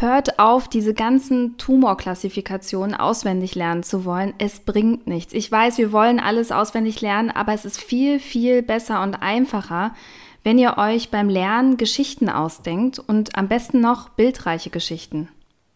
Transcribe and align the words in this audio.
Hört 0.00 0.38
auf, 0.38 0.68
diese 0.68 0.94
ganzen 0.94 1.56
Tumorklassifikationen 1.58 2.94
auswendig 2.94 3.56
lernen 3.56 3.82
zu 3.82 4.04
wollen. 4.04 4.32
Es 4.38 4.60
bringt 4.60 5.08
nichts. 5.08 5.32
Ich 5.32 5.50
weiß, 5.50 5.76
wir 5.78 5.90
wollen 5.90 6.20
alles 6.20 6.52
auswendig 6.52 7.00
lernen, 7.00 7.30
aber 7.30 7.52
es 7.52 7.64
ist 7.64 7.82
viel, 7.82 8.20
viel 8.20 8.62
besser 8.62 9.02
und 9.02 9.16
einfacher, 9.16 9.96
wenn 10.44 10.56
ihr 10.56 10.78
euch 10.78 11.10
beim 11.10 11.28
Lernen 11.28 11.78
Geschichten 11.78 12.28
ausdenkt 12.28 13.00
und 13.00 13.36
am 13.36 13.48
besten 13.48 13.80
noch 13.80 14.10
bildreiche 14.10 14.70
Geschichten. 14.70 15.30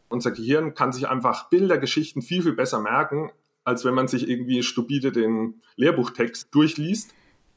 Unser 0.08 0.30
Gehirn 0.30 0.74
kann 0.74 0.92
sich 0.92 1.08
einfach 1.08 1.50
Bildergeschichten 1.50 2.22
viel, 2.22 2.42
viel 2.42 2.52
besser 2.52 2.80
merken, 2.80 3.32
als 3.64 3.84
wenn 3.84 3.94
man 3.94 4.06
sich 4.06 4.28
irgendwie 4.28 4.62
stupide 4.62 5.10
den 5.10 5.62
Lehrbuchtext 5.74 6.54
durchliest. 6.54 7.12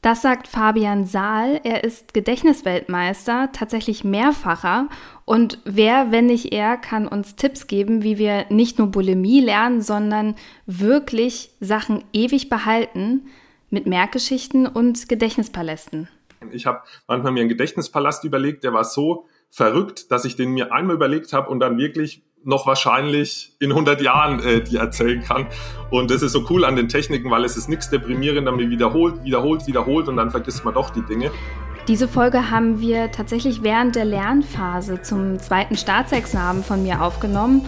Das 0.06 0.22
sagt 0.22 0.46
Fabian 0.46 1.04
Saal. 1.04 1.60
Er 1.64 1.82
ist 1.82 2.14
Gedächtnisweltmeister, 2.14 3.50
tatsächlich 3.52 4.04
mehrfacher. 4.04 4.88
Und 5.24 5.58
wer, 5.64 6.12
wenn 6.12 6.26
nicht 6.26 6.52
er, 6.52 6.76
kann 6.76 7.08
uns 7.08 7.34
Tipps 7.34 7.66
geben, 7.66 8.04
wie 8.04 8.16
wir 8.16 8.46
nicht 8.48 8.78
nur 8.78 8.86
Bulimie 8.86 9.40
lernen, 9.40 9.80
sondern 9.80 10.36
wirklich 10.64 11.50
Sachen 11.58 12.04
ewig 12.12 12.48
behalten 12.48 13.26
mit 13.68 13.86
Merkgeschichten 13.88 14.68
und 14.68 15.08
Gedächtnispalästen. 15.08 16.08
Ich 16.52 16.66
habe 16.66 16.82
manchmal 17.08 17.32
mir 17.32 17.40
einen 17.40 17.48
Gedächtnispalast 17.48 18.22
überlegt, 18.22 18.62
der 18.62 18.72
war 18.72 18.84
so 18.84 19.26
verrückt, 19.50 20.12
dass 20.12 20.24
ich 20.24 20.36
den 20.36 20.52
mir 20.52 20.72
einmal 20.72 20.94
überlegt 20.94 21.32
habe 21.32 21.50
und 21.50 21.58
dann 21.58 21.78
wirklich 21.78 22.22
noch 22.46 22.66
wahrscheinlich 22.66 23.52
in 23.58 23.70
100 23.70 24.00
Jahren 24.00 24.40
äh, 24.40 24.62
die 24.62 24.76
erzählen 24.76 25.22
kann. 25.22 25.46
Und 25.90 26.10
das 26.10 26.22
ist 26.22 26.32
so 26.32 26.44
cool 26.48 26.64
an 26.64 26.76
den 26.76 26.88
Techniken, 26.88 27.30
weil 27.30 27.44
es 27.44 27.56
ist 27.56 27.68
nichts 27.68 27.90
deprimierender, 27.90 28.52
man 28.52 28.70
wiederholt, 28.70 29.24
wiederholt, 29.24 29.66
wiederholt 29.66 30.08
und 30.08 30.16
dann 30.16 30.30
vergisst 30.30 30.64
man 30.64 30.72
doch 30.72 30.90
die 30.90 31.02
Dinge. 31.02 31.30
Diese 31.88 32.08
Folge 32.08 32.50
haben 32.50 32.80
wir 32.80 33.12
tatsächlich 33.12 33.62
während 33.62 33.94
der 33.94 34.04
Lernphase 34.04 35.02
zum 35.02 35.38
zweiten 35.38 35.76
Staatsexamen 35.76 36.64
von 36.64 36.82
mir 36.82 37.02
aufgenommen 37.02 37.62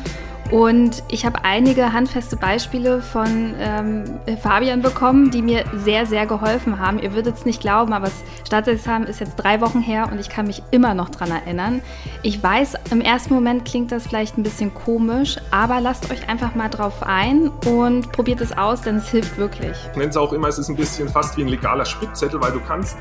und 0.50 1.02
ich 1.08 1.26
habe 1.26 1.44
einige 1.44 1.92
handfeste 1.92 2.36
Beispiele 2.36 3.02
von 3.02 3.54
ähm, 3.58 4.04
Fabian 4.42 4.80
bekommen, 4.80 5.30
die 5.30 5.42
mir 5.42 5.64
sehr, 5.74 6.06
sehr 6.06 6.26
geholfen 6.26 6.78
haben. 6.78 6.98
Ihr 6.98 7.12
würdet 7.14 7.36
es 7.36 7.44
nicht 7.44 7.60
glauben, 7.60 7.92
aber 7.92 8.06
das 8.06 8.22
Staatsexamen 8.46 9.06
ist 9.06 9.20
jetzt 9.20 9.36
drei 9.36 9.60
Wochen 9.60 9.80
her 9.80 10.08
und 10.10 10.18
ich 10.18 10.30
kann 10.30 10.46
mich 10.46 10.62
immer 10.70 10.94
noch 10.94 11.10
dran 11.10 11.30
erinnern. 11.30 11.82
Ich 12.22 12.42
weiß, 12.42 12.76
im 12.90 13.02
ersten 13.02 13.34
Moment 13.34 13.66
klingt 13.66 13.92
das 13.92 14.06
vielleicht 14.06 14.38
ein 14.38 14.42
bisschen 14.42 14.72
komisch, 14.72 15.36
aber 15.50 15.80
lasst 15.80 16.10
euch 16.10 16.28
einfach 16.28 16.54
mal 16.54 16.68
drauf 16.68 17.02
ein 17.02 17.48
und 17.66 18.10
probiert 18.12 18.40
es 18.40 18.56
aus, 18.56 18.80
denn 18.80 18.96
es 18.96 19.08
hilft 19.10 19.36
wirklich. 19.36 19.76
Ich 19.90 19.96
nenne 19.96 20.10
es 20.10 20.16
auch 20.16 20.32
immer, 20.32 20.48
es 20.48 20.58
ist 20.58 20.70
ein 20.70 20.76
bisschen 20.76 21.08
fast 21.08 21.36
wie 21.36 21.42
ein 21.42 21.48
legaler 21.48 21.84
Spickzettel, 21.84 22.40
weil 22.40 22.52
du 22.52 22.60
kannst 22.60 22.96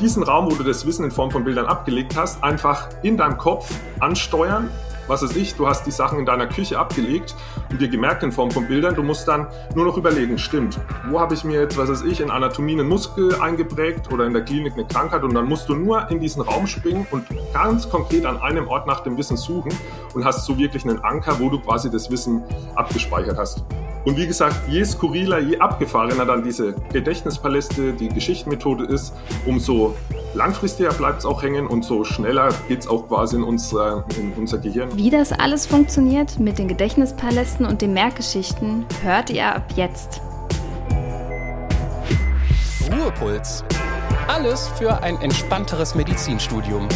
diesen 0.00 0.22
Raum, 0.22 0.46
wo 0.46 0.54
du 0.54 0.62
das 0.62 0.86
Wissen 0.86 1.04
in 1.04 1.10
Form 1.10 1.30
von 1.30 1.44
Bildern 1.44 1.66
abgelegt 1.66 2.16
hast, 2.16 2.42
einfach 2.42 2.88
in 3.02 3.16
deinem 3.16 3.36
Kopf 3.36 3.70
ansteuern 4.00 4.70
was 5.06 5.22
weiß 5.22 5.36
ich, 5.36 5.54
du 5.54 5.66
hast 5.66 5.86
die 5.86 5.90
Sachen 5.90 6.18
in 6.18 6.26
deiner 6.26 6.46
Küche 6.46 6.78
abgelegt 6.78 7.34
und 7.70 7.80
dir 7.80 7.88
gemerkt 7.88 8.22
in 8.22 8.32
Form 8.32 8.50
von 8.50 8.66
Bildern, 8.66 8.94
du 8.94 9.02
musst 9.02 9.28
dann 9.28 9.46
nur 9.74 9.84
noch 9.84 9.96
überlegen, 9.96 10.38
stimmt, 10.38 10.78
wo 11.08 11.20
habe 11.20 11.34
ich 11.34 11.44
mir 11.44 11.60
jetzt, 11.60 11.76
was 11.76 11.88
weiß 11.88 12.02
ich, 12.02 12.20
in 12.20 12.30
Anatomie 12.30 12.72
einen 12.72 12.88
Muskel 12.88 13.34
eingeprägt 13.40 14.12
oder 14.12 14.26
in 14.26 14.32
der 14.32 14.42
Klinik 14.42 14.74
eine 14.74 14.86
Krankheit 14.86 15.22
und 15.22 15.34
dann 15.34 15.46
musst 15.46 15.68
du 15.68 15.74
nur 15.74 16.10
in 16.10 16.20
diesen 16.20 16.42
Raum 16.42 16.66
springen 16.66 17.06
und 17.10 17.26
ganz 17.52 17.88
konkret 17.88 18.26
an 18.26 18.40
einem 18.40 18.68
Ort 18.68 18.86
nach 18.86 19.00
dem 19.00 19.16
Wissen 19.16 19.36
suchen 19.36 19.72
und 20.14 20.24
hast 20.24 20.44
so 20.44 20.58
wirklich 20.58 20.84
einen 20.84 21.02
Anker, 21.04 21.38
wo 21.38 21.48
du 21.48 21.58
quasi 21.60 21.90
das 21.90 22.10
Wissen 22.10 22.42
abgespeichert 22.74 23.38
hast. 23.38 23.64
Und 24.06 24.16
wie 24.16 24.26
gesagt, 24.28 24.68
je 24.68 24.84
skurriler, 24.84 25.40
je 25.40 25.58
abgefahrener 25.58 26.24
dann 26.24 26.44
diese 26.44 26.74
Gedächtnispaläste, 26.92 27.92
die 27.92 28.08
Geschichtenmethode 28.08 28.84
ist, 28.84 29.12
umso 29.46 29.96
langfristiger 30.32 30.92
bleibt 30.92 31.18
es 31.18 31.26
auch 31.26 31.42
hängen 31.42 31.66
und 31.66 31.84
so 31.84 32.04
schneller 32.04 32.50
geht 32.68 32.80
es 32.80 32.86
auch 32.86 33.08
quasi 33.08 33.34
in 33.34 33.42
unser, 33.42 34.04
in 34.16 34.32
unser 34.34 34.58
Gehirn. 34.58 34.90
Wie 34.94 35.10
das 35.10 35.32
alles 35.32 35.66
funktioniert 35.66 36.38
mit 36.38 36.56
den 36.56 36.68
Gedächtnispalästen 36.68 37.66
und 37.66 37.82
den 37.82 37.94
Merkgeschichten, 37.94 38.86
hört 39.02 39.28
ihr 39.30 39.56
ab 39.56 39.64
jetzt. 39.74 40.20
Ruhepuls. 42.92 43.64
Alles 44.28 44.68
für 44.78 45.02
ein 45.02 45.20
entspannteres 45.20 45.96
Medizinstudium. 45.96 46.88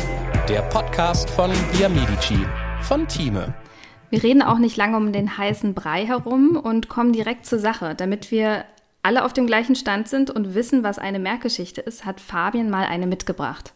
Der 0.48 0.62
Podcast 0.62 1.28
von 1.28 1.50
Via 1.72 1.88
Medici 1.88 2.38
von 2.82 3.08
Thieme. 3.08 3.52
Wir 4.10 4.25
reden 4.25 4.43
auch 4.43 4.59
nicht 4.59 4.76
lange 4.76 4.97
um 4.97 5.12
den 5.12 5.38
heißen 5.38 5.72
Brei 5.72 6.04
herum 6.04 6.56
und 6.56 6.88
kommen 6.88 7.12
direkt 7.12 7.47
zur 7.47 7.60
Sache. 7.60 7.94
Damit 7.94 8.32
wir 8.32 8.65
alle 9.03 9.25
auf 9.25 9.32
dem 9.32 9.47
gleichen 9.47 9.76
Stand 9.76 10.09
sind 10.09 10.31
und 10.31 10.54
wissen, 10.54 10.82
was 10.82 10.98
eine 10.98 11.21
Merkgeschichte 11.21 11.81
ist, 11.81 12.04
hat 12.04 12.21
Fabian 12.21 12.71
mal 12.71 12.84
eine 12.84 13.06
mitgebracht. 13.06 13.72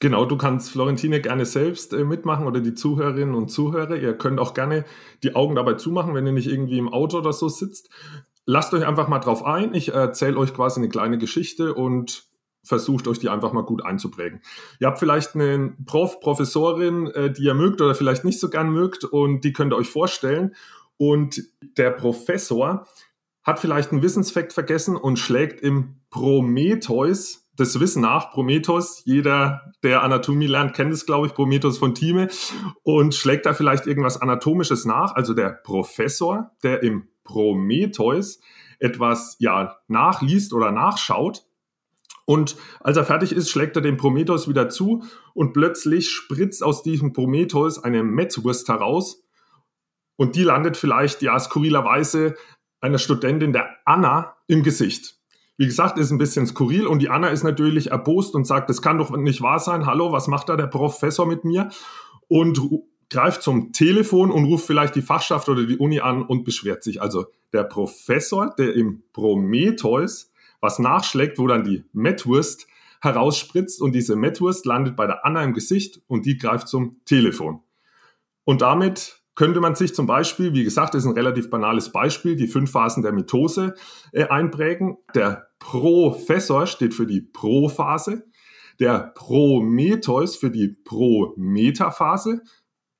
Genau, 0.00 0.24
du 0.24 0.36
kannst 0.36 0.72
Florentine 0.72 1.20
gerne 1.20 1.44
selbst 1.44 1.92
äh, 1.92 2.04
mitmachen 2.04 2.46
oder 2.46 2.60
die 2.60 2.74
Zuhörerinnen 2.74 3.36
und 3.36 3.50
Zuhörer. 3.50 3.94
Ihr 3.94 4.14
könnt 4.14 4.40
auch 4.40 4.54
gerne 4.54 4.84
die 5.22 5.36
Augen 5.36 5.54
dabei 5.54 5.74
zumachen, 5.74 6.14
wenn 6.14 6.26
ihr 6.26 6.32
nicht 6.32 6.48
irgendwie 6.48 6.78
im 6.78 6.92
Auto 6.92 7.18
oder 7.18 7.32
so 7.32 7.48
sitzt. 7.48 7.90
Lasst 8.44 8.74
euch 8.74 8.84
einfach 8.84 9.06
mal 9.06 9.20
drauf 9.20 9.44
ein. 9.44 9.74
Ich 9.74 9.94
erzähle 9.94 10.38
euch 10.38 10.54
quasi 10.54 10.80
eine 10.80 10.88
kleine 10.88 11.18
Geschichte 11.18 11.74
und 11.74 12.24
versucht 12.64 13.08
euch 13.08 13.18
die 13.18 13.28
einfach 13.28 13.52
mal 13.52 13.64
gut 13.64 13.84
einzuprägen. 13.84 14.40
Ihr 14.78 14.86
habt 14.86 14.98
vielleicht 14.98 15.34
einen 15.34 15.84
Prof, 15.84 16.20
Professorin, 16.20 17.08
äh, 17.08 17.32
die 17.32 17.44
ihr 17.44 17.54
mögt 17.54 17.80
oder 17.80 17.94
vielleicht 17.94 18.24
nicht 18.24 18.40
so 18.40 18.48
gern 18.48 18.70
mögt 18.70 19.04
und 19.04 19.42
die 19.44 19.52
könnt 19.52 19.72
ihr 19.72 19.76
euch 19.76 19.90
vorstellen. 19.90 20.54
Und 20.96 21.42
der 21.76 21.90
Professor 21.90 22.86
hat 23.42 23.58
vielleicht 23.58 23.90
einen 23.90 24.02
Wissensfakt 24.02 24.52
vergessen 24.52 24.96
und 24.96 25.18
schlägt 25.18 25.60
im 25.60 25.96
Prometheus 26.10 27.42
das 27.56 27.78
Wissen 27.80 28.00
nach, 28.02 28.30
Prometheus, 28.30 29.02
jeder, 29.04 29.72
der 29.82 30.02
Anatomie 30.02 30.46
lernt, 30.46 30.74
kennt 30.74 30.92
es, 30.92 31.04
glaube 31.04 31.26
ich, 31.26 31.34
Prometheus 31.34 31.76
von 31.78 31.94
Thieme, 31.94 32.28
und 32.82 33.14
schlägt 33.14 33.44
da 33.44 33.52
vielleicht 33.52 33.86
irgendwas 33.86 34.20
Anatomisches 34.20 34.84
nach. 34.86 35.14
Also 35.14 35.34
der 35.34 35.50
Professor, 35.50 36.50
der 36.62 36.82
im 36.82 37.08
Prometheus 37.24 38.40
etwas 38.78 39.36
ja 39.38 39.76
nachliest 39.86 40.54
oder 40.54 40.72
nachschaut, 40.72 41.44
und 42.24 42.56
als 42.80 42.96
er 42.96 43.04
fertig 43.04 43.32
ist, 43.32 43.50
schlägt 43.50 43.76
er 43.76 43.82
den 43.82 43.96
Prometheus 43.96 44.48
wieder 44.48 44.68
zu 44.68 45.04
und 45.34 45.52
plötzlich 45.52 46.10
spritzt 46.10 46.62
aus 46.62 46.82
diesem 46.82 47.12
Prometheus 47.12 47.82
eine 47.82 48.02
Metzwurst 48.02 48.68
heraus. 48.68 49.22
Und 50.16 50.36
die 50.36 50.44
landet 50.44 50.76
vielleicht, 50.76 51.22
ja, 51.22 51.38
skurrilerweise 51.38 52.36
einer 52.80 52.98
Studentin, 52.98 53.52
der 53.52 53.70
Anna, 53.84 54.36
im 54.46 54.62
Gesicht. 54.62 55.16
Wie 55.56 55.66
gesagt, 55.66 55.98
ist 55.98 56.10
ein 56.10 56.18
bisschen 56.18 56.46
skurril 56.46 56.86
und 56.86 57.00
die 57.00 57.10
Anna 57.10 57.28
ist 57.28 57.44
natürlich 57.44 57.90
erbost 57.90 58.34
und 58.34 58.46
sagt, 58.46 58.70
das 58.70 58.82
kann 58.82 58.98
doch 58.98 59.16
nicht 59.16 59.42
wahr 59.42 59.58
sein. 59.58 59.86
Hallo, 59.86 60.12
was 60.12 60.28
macht 60.28 60.48
da 60.48 60.56
der 60.56 60.66
Professor 60.66 61.26
mit 61.26 61.44
mir? 61.44 61.70
Und 62.28 62.60
greift 63.10 63.42
zum 63.42 63.72
Telefon 63.72 64.30
und 64.30 64.46
ruft 64.46 64.66
vielleicht 64.66 64.96
die 64.96 65.02
Fachschaft 65.02 65.48
oder 65.48 65.64
die 65.64 65.76
Uni 65.76 66.00
an 66.00 66.22
und 66.22 66.44
beschwert 66.44 66.82
sich. 66.82 67.02
Also 67.02 67.26
der 67.52 67.64
Professor, 67.64 68.54
der 68.56 68.74
im 68.74 69.02
Prometheus 69.12 70.31
was 70.62 70.78
nachschlägt, 70.78 71.38
wo 71.38 71.46
dann 71.46 71.64
die 71.64 71.84
Mettwurst 71.92 72.66
herausspritzt 73.02 73.82
und 73.82 73.92
diese 73.92 74.16
Mettwurst 74.16 74.64
landet 74.64 74.96
bei 74.96 75.06
der 75.06 75.26
Anna 75.26 75.42
im 75.42 75.52
Gesicht 75.52 76.00
und 76.06 76.24
die 76.24 76.38
greift 76.38 76.68
zum 76.68 77.00
Telefon. 77.04 77.60
Und 78.44 78.62
damit 78.62 79.22
könnte 79.34 79.60
man 79.60 79.74
sich 79.74 79.94
zum 79.94 80.06
Beispiel, 80.06 80.52
wie 80.52 80.64
gesagt, 80.64 80.94
ist 80.94 81.04
ein 81.04 81.12
relativ 81.12 81.50
banales 81.50 81.90
Beispiel, 81.90 82.36
die 82.36 82.46
fünf 82.46 82.70
Phasen 82.70 83.02
der 83.02 83.12
Mitose 83.12 83.74
äh, 84.12 84.28
einprägen. 84.28 84.98
Der 85.14 85.48
Professor 85.58 86.66
steht 86.66 86.94
für 86.94 87.06
die 87.06 87.20
Pro-Phase, 87.20 88.24
der 88.78 89.12
Prometheus 89.14 90.36
für 90.36 90.50
die 90.50 90.68
Pro-Meta-Phase. 90.68 92.42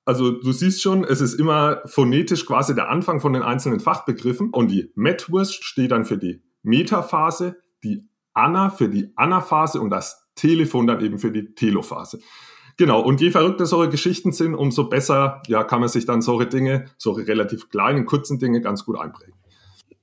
Also 0.05 0.33
du 0.33 0.53
siehst 0.53 0.83
schon, 0.83 1.05
es 1.05 1.21
ist 1.21 1.35
immer 1.35 1.83
phonetisch 1.85 2.45
quasi 2.45 2.75
der 2.75 2.89
Anfang 2.89 3.21
von 3.21 3.35
den 3.35 3.43
einzelnen 3.43 3.79
Fachbegriffen 3.79 4.51
und 4.51 4.69
die 4.69 4.91
Metwurst 4.97 5.63
steht 5.63 5.93
dann 5.93 6.05
für 6.05 6.19
die 6.19 6.43
Metaphase, 6.63 7.57
die 7.83 8.09
Anna 8.35 8.71
für 8.71 8.89
die 8.89 9.13
Anaphase 9.17 9.81
und 9.81 9.91
das 9.91 10.29
Telefon 10.35 10.87
dann 10.87 11.01
eben 11.05 11.19
für 11.19 11.31
die 11.31 11.55
Telophase. 11.55 12.21
Genau, 12.79 13.01
und 13.01 13.21
je 13.21 13.31
verrückter 13.31 13.67
solche 13.67 13.91
Geschichten 13.91 14.33
sind, 14.33 14.55
umso 14.55 14.89
besser 14.89 15.43
ja, 15.47 15.63
kann 15.63 15.81
man 15.81 15.89
sich 15.89 16.07
dann 16.07 16.23
solche 16.23 16.47
Dinge, 16.47 16.87
solche 16.97 17.29
relativ 17.29 17.69
kleinen, 17.69 18.07
kurzen 18.07 18.39
Dinge 18.39 18.61
ganz 18.61 18.85
gut 18.85 18.99
einprägen. 18.99 19.35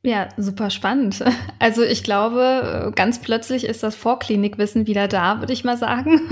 Ja, 0.04 0.30
super 0.38 0.70
spannend. 0.70 1.24
Also 1.62 1.84
ich 1.84 2.04
glaube, 2.06 2.94
ganz 2.96 3.20
plötzlich 3.20 3.66
ist 3.66 3.84
das 3.84 3.94
Vorklinikwissen 3.96 4.88
wieder 4.88 5.10
da, 5.10 5.42
würde 5.42 5.52
ich 5.52 5.66
mal 5.66 5.78
sagen. 5.78 6.22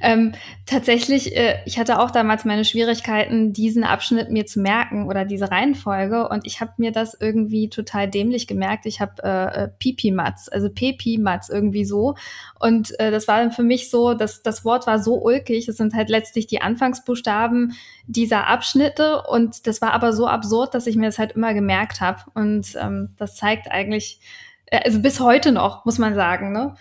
Ähm, 0.00 0.32
tatsächlich, 0.66 1.36
äh, 1.36 1.58
ich 1.64 1.78
hatte 1.78 1.98
auch 1.98 2.10
damals 2.10 2.44
meine 2.44 2.64
Schwierigkeiten, 2.64 3.52
diesen 3.52 3.84
Abschnitt 3.84 4.30
mir 4.30 4.46
zu 4.46 4.60
merken 4.60 5.06
oder 5.06 5.24
diese 5.24 5.50
Reihenfolge. 5.50 6.28
Und 6.28 6.46
ich 6.46 6.60
habe 6.60 6.72
mir 6.76 6.92
das 6.92 7.16
irgendwie 7.18 7.68
total 7.68 8.08
dämlich 8.08 8.46
gemerkt. 8.46 8.86
Ich 8.86 9.00
habe 9.00 9.22
äh, 9.22 9.64
äh 9.64 9.68
Pipi-Matz, 9.68 10.48
also 10.50 10.68
Pepi-Matz 10.68 11.48
irgendwie 11.48 11.84
so. 11.84 12.14
Und 12.58 12.98
äh, 13.00 13.10
das 13.10 13.28
war 13.28 13.38
dann 13.38 13.52
für 13.52 13.62
mich 13.62 13.90
so, 13.90 14.14
dass 14.14 14.42
das 14.42 14.64
Wort 14.64 14.86
war 14.86 14.98
so 14.98 15.14
ulkig. 15.22 15.68
Es 15.68 15.76
sind 15.76 15.94
halt 15.94 16.08
letztlich 16.08 16.46
die 16.46 16.60
Anfangsbuchstaben 16.60 17.74
dieser 18.06 18.46
Abschnitte. 18.46 19.22
Und 19.22 19.66
das 19.66 19.80
war 19.82 19.92
aber 19.92 20.12
so 20.12 20.26
absurd, 20.26 20.74
dass 20.74 20.86
ich 20.86 20.96
mir 20.96 21.06
das 21.06 21.18
halt 21.18 21.32
immer 21.32 21.54
gemerkt 21.54 22.00
habe. 22.00 22.22
Und 22.34 22.76
ähm, 22.80 23.10
das 23.16 23.36
zeigt 23.36 23.70
eigentlich, 23.70 24.20
äh, 24.66 24.80
also 24.84 25.00
bis 25.00 25.20
heute 25.20 25.52
noch, 25.52 25.84
muss 25.84 25.98
man 25.98 26.14
sagen, 26.14 26.52
ne? 26.52 26.74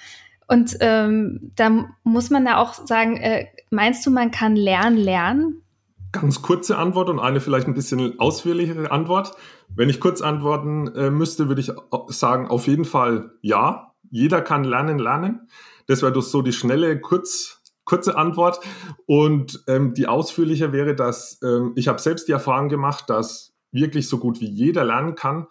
Und 0.48 0.78
ähm, 0.80 1.52
da 1.56 1.86
muss 2.04 2.30
man 2.30 2.46
ja 2.46 2.58
auch 2.58 2.74
sagen, 2.74 3.18
äh, 3.18 3.48
meinst 3.72 4.06
du, 4.06 4.12
man 4.12 4.32
kann 4.32 4.56
lernen, 4.56 4.98
lernen? 4.98 5.62
ganz 6.16 6.42
kurze 6.42 6.78
Antwort 6.78 7.10
und 7.10 7.20
eine 7.20 7.42
vielleicht 7.42 7.68
ein 7.68 7.74
bisschen 7.74 8.20
ausführlichere 8.20 8.90
Antwort. 8.90 9.34
Wenn 9.76 9.90
ich 9.90 10.00
kurz 10.00 10.22
antworten 10.22 10.88
äh, 10.96 11.12
müsste, 11.12 11.50
würde 11.50 11.60
ich 11.60 11.72
sagen, 12.08 12.48
auf 12.48 12.68
jeden 12.68 12.86
Fall 12.86 13.32
ja. 13.42 13.92
Jeder 14.12 14.42
kann 14.42 14.64
lernen, 14.64 14.98
lernen. 14.98 15.50
Das 15.88 16.02
wäre 16.02 16.14
doch 16.14 16.22
so 16.22 16.42
die 16.42 16.54
schnelle, 16.54 17.02
kurz, 17.02 17.62
kurze 17.84 18.18
Antwort. 18.18 18.62
Und 19.06 19.64
ähm, 19.68 19.94
die 19.94 20.08
ausführliche 20.08 20.72
wäre, 20.72 20.96
dass 20.96 21.40
ähm, 21.44 21.74
ich 21.76 21.90
habe 21.90 22.00
selbst 22.00 22.30
die 22.30 22.32
Erfahrung 22.32 22.70
gemacht, 22.70 23.10
dass 23.10 23.54
wirklich 23.74 24.08
so 24.08 24.18
gut 24.18 24.40
wie 24.40 24.50
jeder 24.50 24.86
lernen 24.86 25.16
kann. 25.16 25.48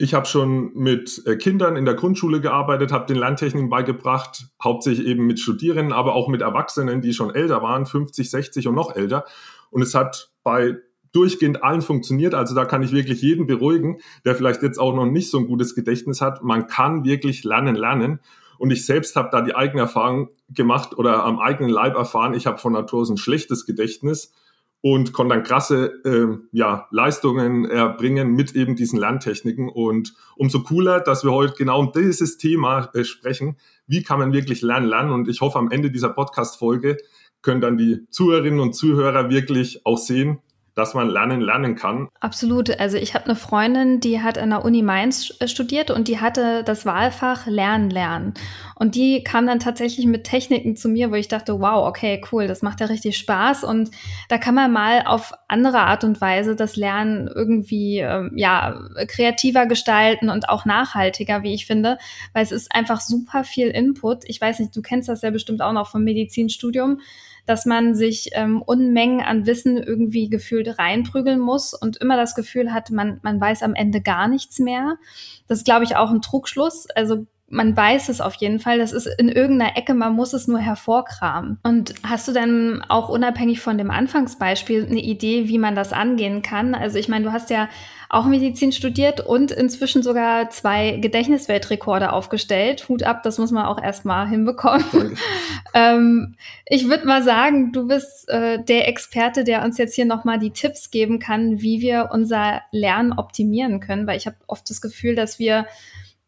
Ich 0.00 0.14
habe 0.14 0.26
schon 0.26 0.72
mit 0.74 1.22
äh, 1.26 1.34
Kindern 1.34 1.74
in 1.74 1.84
der 1.84 1.94
Grundschule 1.94 2.40
gearbeitet, 2.40 2.92
habe 2.92 3.06
den 3.06 3.16
Lerntechniken 3.16 3.68
beigebracht, 3.68 4.46
hauptsächlich 4.62 5.04
eben 5.08 5.26
mit 5.26 5.40
Studierenden, 5.40 5.92
aber 5.92 6.14
auch 6.14 6.28
mit 6.28 6.40
Erwachsenen, 6.40 7.02
die 7.02 7.12
schon 7.12 7.34
älter 7.34 7.62
waren, 7.62 7.84
50, 7.84 8.30
60 8.30 8.68
und 8.68 8.76
noch 8.76 8.94
älter. 8.94 9.24
Und 9.70 9.82
es 9.82 9.96
hat 9.96 10.30
bei 10.44 10.76
durchgehend 11.12 11.64
allen 11.64 11.82
funktioniert. 11.82 12.34
Also 12.34 12.54
da 12.54 12.64
kann 12.64 12.84
ich 12.84 12.92
wirklich 12.92 13.22
jeden 13.22 13.48
beruhigen, 13.48 13.98
der 14.24 14.36
vielleicht 14.36 14.62
jetzt 14.62 14.78
auch 14.78 14.94
noch 14.94 15.06
nicht 15.06 15.30
so 15.30 15.38
ein 15.38 15.48
gutes 15.48 15.74
Gedächtnis 15.74 16.20
hat. 16.20 16.44
Man 16.44 16.68
kann 16.68 17.04
wirklich 17.04 17.42
lernen, 17.42 17.74
lernen. 17.74 18.20
Und 18.58 18.70
ich 18.70 18.86
selbst 18.86 19.16
habe 19.16 19.30
da 19.32 19.40
die 19.40 19.56
eigene 19.56 19.82
Erfahrung 19.82 20.28
gemacht 20.48 20.96
oder 20.96 21.24
am 21.24 21.40
eigenen 21.40 21.70
Leib 21.70 21.96
erfahren. 21.96 22.34
Ich 22.34 22.46
habe 22.46 22.58
von 22.58 22.72
Natur 22.72 23.00
aus 23.00 23.10
ein 23.10 23.16
schlechtes 23.16 23.66
Gedächtnis 23.66 24.32
und 24.80 25.12
konnte 25.12 25.34
dann 25.34 25.44
krasse 25.44 26.00
äh, 26.04 26.38
ja, 26.52 26.86
Leistungen 26.90 27.64
erbringen 27.64 28.32
mit 28.32 28.54
eben 28.54 28.76
diesen 28.76 28.98
Lerntechniken. 28.98 29.68
Und 29.68 30.14
umso 30.36 30.62
cooler, 30.62 31.00
dass 31.00 31.24
wir 31.24 31.32
heute 31.32 31.54
genau 31.54 31.80
um 31.80 31.92
dieses 31.92 32.38
Thema 32.38 32.90
äh, 32.94 33.04
sprechen. 33.04 33.56
Wie 33.86 34.02
kann 34.02 34.20
man 34.20 34.32
wirklich 34.32 34.62
lernen, 34.62 34.86
lernen? 34.86 35.12
Und 35.12 35.28
ich 35.28 35.40
hoffe, 35.40 35.58
am 35.58 35.70
Ende 35.70 35.90
dieser 35.90 36.10
Podcast-Folge 36.10 36.96
können 37.42 37.60
dann 37.60 37.76
die 37.76 38.06
Zuhörerinnen 38.10 38.60
und 38.60 38.74
Zuhörer 38.74 39.30
wirklich 39.30 39.84
auch 39.84 39.98
sehen, 39.98 40.40
dass 40.78 40.94
man 40.94 41.08
lernen 41.08 41.40
lernen 41.40 41.74
kann. 41.74 42.08
Absolut. 42.20 42.78
Also 42.78 42.96
ich 42.96 43.14
habe 43.14 43.24
eine 43.24 43.34
Freundin, 43.34 43.98
die 43.98 44.22
hat 44.22 44.38
an 44.38 44.50
der 44.50 44.64
Uni 44.64 44.82
Mainz 44.82 45.34
äh, 45.40 45.48
studiert 45.48 45.90
und 45.90 46.06
die 46.06 46.20
hatte 46.20 46.62
das 46.62 46.86
Wahlfach 46.86 47.46
Lernen 47.46 47.90
lernen. 47.90 48.34
Und 48.76 48.94
die 48.94 49.24
kam 49.24 49.46
dann 49.48 49.58
tatsächlich 49.58 50.06
mit 50.06 50.22
Techniken 50.22 50.76
zu 50.76 50.88
mir, 50.88 51.10
wo 51.10 51.16
ich 51.16 51.26
dachte, 51.26 51.58
wow, 51.58 51.88
okay, 51.88 52.22
cool, 52.30 52.46
das 52.46 52.62
macht 52.62 52.78
ja 52.78 52.86
richtig 52.86 53.18
Spaß. 53.18 53.64
Und 53.64 53.90
da 54.28 54.38
kann 54.38 54.54
man 54.54 54.72
mal 54.72 55.02
auf 55.04 55.32
andere 55.48 55.80
Art 55.80 56.04
und 56.04 56.20
Weise 56.20 56.54
das 56.54 56.76
Lernen 56.76 57.28
irgendwie 57.34 57.98
ähm, 57.98 58.30
ja 58.36 58.78
kreativer 59.08 59.66
gestalten 59.66 60.30
und 60.30 60.48
auch 60.48 60.64
nachhaltiger, 60.64 61.42
wie 61.42 61.54
ich 61.54 61.66
finde, 61.66 61.98
weil 62.32 62.44
es 62.44 62.52
ist 62.52 62.72
einfach 62.72 63.00
super 63.00 63.42
viel 63.42 63.66
Input. 63.66 64.18
Ich 64.26 64.40
weiß 64.40 64.60
nicht, 64.60 64.76
du 64.76 64.82
kennst 64.82 65.08
das 65.08 65.22
ja 65.22 65.30
bestimmt 65.30 65.60
auch 65.60 65.72
noch 65.72 65.90
vom 65.90 66.04
Medizinstudium 66.04 67.00
dass 67.48 67.64
man 67.64 67.94
sich 67.94 68.28
ähm, 68.34 68.60
Unmengen 68.60 69.22
an 69.22 69.46
Wissen 69.46 69.78
irgendwie 69.78 70.28
gefühlt 70.28 70.78
reinprügeln 70.78 71.40
muss 71.40 71.72
und 71.72 71.96
immer 71.96 72.18
das 72.18 72.34
Gefühl 72.34 72.74
hat, 72.74 72.90
man, 72.90 73.20
man 73.22 73.40
weiß 73.40 73.62
am 73.62 73.74
Ende 73.74 74.02
gar 74.02 74.28
nichts 74.28 74.58
mehr. 74.58 74.98
Das 75.46 75.58
ist, 75.58 75.64
glaube 75.64 75.84
ich, 75.84 75.96
auch 75.96 76.10
ein 76.10 76.20
Trugschluss. 76.20 76.88
Also 76.94 77.26
man 77.50 77.76
weiß 77.76 78.10
es 78.10 78.20
auf 78.20 78.34
jeden 78.34 78.60
Fall. 78.60 78.78
Das 78.78 78.92
ist 78.92 79.06
in 79.06 79.28
irgendeiner 79.28 79.76
Ecke, 79.76 79.94
man 79.94 80.12
muss 80.12 80.34
es 80.34 80.48
nur 80.48 80.58
hervorkramen. 80.58 81.58
Und 81.62 81.94
hast 82.02 82.28
du 82.28 82.32
denn 82.32 82.82
auch 82.88 83.08
unabhängig 83.08 83.60
von 83.60 83.78
dem 83.78 83.90
Anfangsbeispiel 83.90 84.86
eine 84.86 85.00
Idee, 85.00 85.48
wie 85.48 85.58
man 85.58 85.74
das 85.74 85.92
angehen 85.92 86.42
kann? 86.42 86.74
Also 86.74 86.98
ich 86.98 87.08
meine, 87.08 87.24
du 87.24 87.32
hast 87.32 87.48
ja 87.50 87.68
auch 88.10 88.26
Medizin 88.26 88.72
studiert 88.72 89.20
und 89.20 89.50
inzwischen 89.50 90.02
sogar 90.02 90.50
zwei 90.50 90.98
Gedächtnisweltrekorde 90.98 92.12
aufgestellt. 92.12 92.88
Hut 92.88 93.02
ab, 93.02 93.22
das 93.22 93.38
muss 93.38 93.50
man 93.50 93.66
auch 93.66 93.82
erstmal 93.82 94.28
hinbekommen. 94.28 95.18
ähm, 95.74 96.34
ich 96.66 96.88
würde 96.88 97.06
mal 97.06 97.22
sagen, 97.22 97.72
du 97.72 97.86
bist 97.86 98.28
äh, 98.28 98.62
der 98.62 98.88
Experte, 98.88 99.44
der 99.44 99.62
uns 99.62 99.78
jetzt 99.78 99.94
hier 99.94 100.06
nochmal 100.06 100.38
die 100.38 100.52
Tipps 100.52 100.90
geben 100.90 101.18
kann, 101.18 101.60
wie 101.60 101.80
wir 101.80 102.10
unser 102.12 102.62
Lernen 102.72 103.12
optimieren 103.12 103.80
können, 103.80 104.06
weil 104.06 104.18
ich 104.18 104.26
habe 104.26 104.36
oft 104.46 104.68
das 104.68 104.80
Gefühl, 104.80 105.14
dass 105.14 105.38
wir 105.38 105.66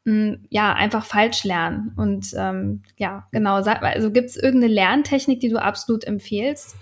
ja 0.05 0.73
einfach 0.73 1.05
falsch 1.05 1.45
lernen. 1.45 1.93
Und 1.97 2.33
ähm, 2.37 2.83
ja, 2.97 3.29
genau. 3.33 3.57
Also 3.57 4.11
gibt 4.11 4.31
es 4.31 4.37
irgendeine 4.37 4.73
Lerntechnik, 4.73 5.41
die 5.41 5.49
du 5.49 5.61
absolut 5.61 6.05
empfehlst? 6.05 6.77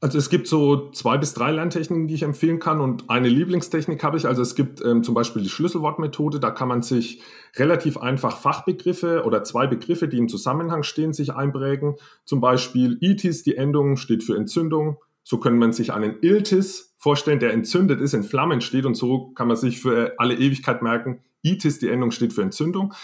Also 0.00 0.16
es 0.16 0.30
gibt 0.30 0.46
so 0.46 0.90
zwei 0.92 1.18
bis 1.18 1.34
drei 1.34 1.50
Lerntechniken, 1.50 2.06
die 2.06 2.14
ich 2.14 2.22
empfehlen 2.22 2.60
kann 2.60 2.80
und 2.80 3.10
eine 3.10 3.28
Lieblingstechnik 3.28 4.02
habe 4.04 4.16
ich. 4.16 4.26
Also 4.26 4.42
es 4.42 4.54
gibt 4.54 4.80
ähm, 4.84 5.02
zum 5.02 5.14
Beispiel 5.14 5.42
die 5.42 5.48
Schlüsselwortmethode, 5.48 6.38
da 6.38 6.52
kann 6.52 6.68
man 6.68 6.82
sich 6.82 7.20
relativ 7.56 7.96
einfach 7.96 8.38
Fachbegriffe 8.38 9.24
oder 9.24 9.42
zwei 9.42 9.66
Begriffe, 9.66 10.06
die 10.06 10.18
im 10.18 10.28
Zusammenhang 10.28 10.84
stehen, 10.84 11.12
sich 11.12 11.34
einprägen. 11.34 11.96
Zum 12.24 12.40
Beispiel 12.40 12.96
ITIS, 13.00 13.42
die 13.42 13.56
Endung 13.56 13.96
steht 13.96 14.22
für 14.22 14.36
Entzündung. 14.36 14.98
So 15.24 15.38
können 15.38 15.58
man 15.58 15.72
sich 15.72 15.92
einen 15.92 16.22
ILTIS 16.22 16.94
vorstellen, 16.96 17.40
der 17.40 17.52
entzündet 17.52 18.00
ist, 18.00 18.14
in 18.14 18.22
Flammen 18.22 18.60
steht 18.60 18.86
und 18.86 18.94
so 18.94 19.32
kann 19.32 19.48
man 19.48 19.56
sich 19.56 19.80
für 19.80 20.14
alle 20.18 20.34
Ewigkeit 20.34 20.80
merken, 20.80 21.20
ITIS, 21.42 21.78
die 21.78 21.88
Endung 21.88 22.10
steht 22.10 22.32
für 22.32 22.42
Entzündung. 22.42 22.94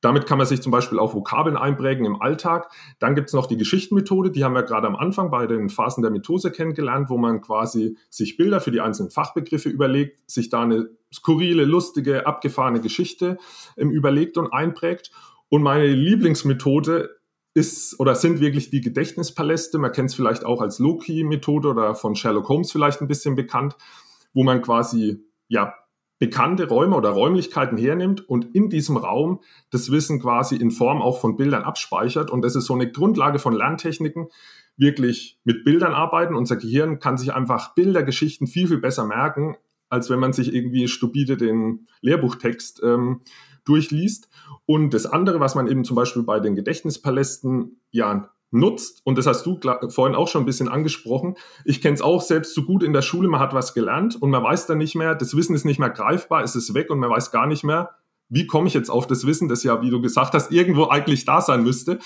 Damit 0.00 0.26
kann 0.26 0.38
man 0.38 0.46
sich 0.46 0.62
zum 0.62 0.70
Beispiel 0.70 0.98
auch 0.98 1.14
Vokabeln 1.14 1.56
einprägen 1.56 2.06
im 2.06 2.22
Alltag. 2.22 2.70
Dann 3.00 3.16
gibt 3.16 3.28
es 3.28 3.34
noch 3.34 3.46
die 3.46 3.56
Geschichtenmethode, 3.56 4.30
die 4.30 4.44
haben 4.44 4.54
wir 4.54 4.62
gerade 4.62 4.86
am 4.86 4.94
Anfang 4.94 5.30
bei 5.30 5.46
den 5.46 5.70
Phasen 5.70 6.02
der 6.02 6.12
Mitose 6.12 6.52
kennengelernt, 6.52 7.10
wo 7.10 7.18
man 7.18 7.40
quasi 7.40 7.96
sich 8.08 8.36
Bilder 8.36 8.60
für 8.60 8.70
die 8.70 8.80
einzelnen 8.80 9.10
Fachbegriffe 9.10 9.68
überlegt, 9.68 10.30
sich 10.30 10.50
da 10.50 10.62
eine 10.62 10.88
skurrile, 11.12 11.64
lustige, 11.64 12.26
abgefahrene 12.26 12.80
Geschichte 12.80 13.38
ähm, 13.76 13.90
überlegt 13.90 14.38
und 14.38 14.52
einprägt. 14.52 15.10
Und 15.48 15.62
meine 15.62 15.86
Lieblingsmethode 15.86 17.16
ist 17.54 17.98
oder 17.98 18.14
sind 18.14 18.40
wirklich 18.40 18.70
die 18.70 18.80
Gedächtnispaläste. 18.80 19.78
Man 19.78 19.90
kennt 19.90 20.10
es 20.10 20.14
vielleicht 20.14 20.44
auch 20.44 20.60
als 20.60 20.78
Loki-Methode 20.78 21.68
oder 21.68 21.94
von 21.96 22.14
Sherlock 22.14 22.48
Holmes 22.48 22.70
vielleicht 22.70 23.00
ein 23.00 23.08
bisschen 23.08 23.34
bekannt, 23.34 23.74
wo 24.32 24.44
man 24.44 24.62
quasi 24.62 25.24
ja 25.48 25.74
bekannte 26.18 26.68
Räume 26.68 26.96
oder 26.96 27.10
Räumlichkeiten 27.10 27.78
hernimmt 27.78 28.28
und 28.28 28.54
in 28.54 28.68
diesem 28.68 28.96
Raum 28.96 29.40
das 29.70 29.90
Wissen 29.90 30.20
quasi 30.20 30.56
in 30.56 30.70
Form 30.70 31.00
auch 31.00 31.20
von 31.20 31.36
Bildern 31.36 31.62
abspeichert. 31.62 32.30
Und 32.30 32.42
das 32.42 32.56
ist 32.56 32.66
so 32.66 32.74
eine 32.74 32.90
Grundlage 32.90 33.38
von 33.38 33.52
Lerntechniken, 33.52 34.28
wirklich 34.76 35.38
mit 35.44 35.64
Bildern 35.64 35.92
arbeiten. 35.92 36.34
Unser 36.34 36.56
Gehirn 36.56 36.98
kann 36.98 37.18
sich 37.18 37.32
einfach 37.32 37.74
Bildergeschichten 37.74 38.46
viel, 38.46 38.68
viel 38.68 38.78
besser 38.78 39.06
merken, 39.06 39.56
als 39.88 40.10
wenn 40.10 40.18
man 40.18 40.32
sich 40.32 40.54
irgendwie 40.54 40.88
stupide 40.88 41.36
den 41.36 41.86
Lehrbuchtext 42.00 42.82
ähm, 42.82 43.22
durchliest. 43.64 44.28
Und 44.66 44.94
das 44.94 45.06
andere, 45.06 45.40
was 45.40 45.54
man 45.54 45.68
eben 45.68 45.84
zum 45.84 45.96
Beispiel 45.96 46.22
bei 46.22 46.40
den 46.40 46.56
Gedächtnispalästen 46.56 47.80
ja 47.90 48.30
nutzt, 48.50 49.02
und 49.04 49.18
das 49.18 49.26
hast 49.26 49.44
du 49.44 49.60
vorhin 49.90 50.16
auch 50.16 50.28
schon 50.28 50.42
ein 50.42 50.46
bisschen 50.46 50.68
angesprochen, 50.68 51.36
ich 51.64 51.82
kenne 51.82 51.94
es 51.94 52.02
auch 52.02 52.22
selbst 52.22 52.54
so 52.54 52.62
gut 52.62 52.82
in 52.82 52.92
der 52.92 53.02
Schule, 53.02 53.28
man 53.28 53.40
hat 53.40 53.52
was 53.52 53.74
gelernt 53.74 54.20
und 54.20 54.30
man 54.30 54.42
weiß 54.42 54.66
dann 54.66 54.78
nicht 54.78 54.94
mehr, 54.94 55.14
das 55.14 55.36
Wissen 55.36 55.54
ist 55.54 55.64
nicht 55.64 55.78
mehr 55.78 55.90
greifbar, 55.90 56.42
es 56.42 56.56
ist 56.56 56.72
weg 56.74 56.90
und 56.90 56.98
man 56.98 57.10
weiß 57.10 57.30
gar 57.30 57.46
nicht 57.46 57.64
mehr, 57.64 57.90
wie 58.28 58.46
komme 58.46 58.68
ich 58.68 58.74
jetzt 58.74 58.90
auf 58.90 59.06
das 59.06 59.26
Wissen, 59.26 59.48
das 59.48 59.62
ja, 59.62 59.82
wie 59.82 59.90
du 59.90 60.00
gesagt 60.00 60.34
hast, 60.34 60.52
irgendwo 60.52 60.88
eigentlich 60.88 61.24
da 61.24 61.40
sein 61.40 61.62
müsste. 61.62 61.98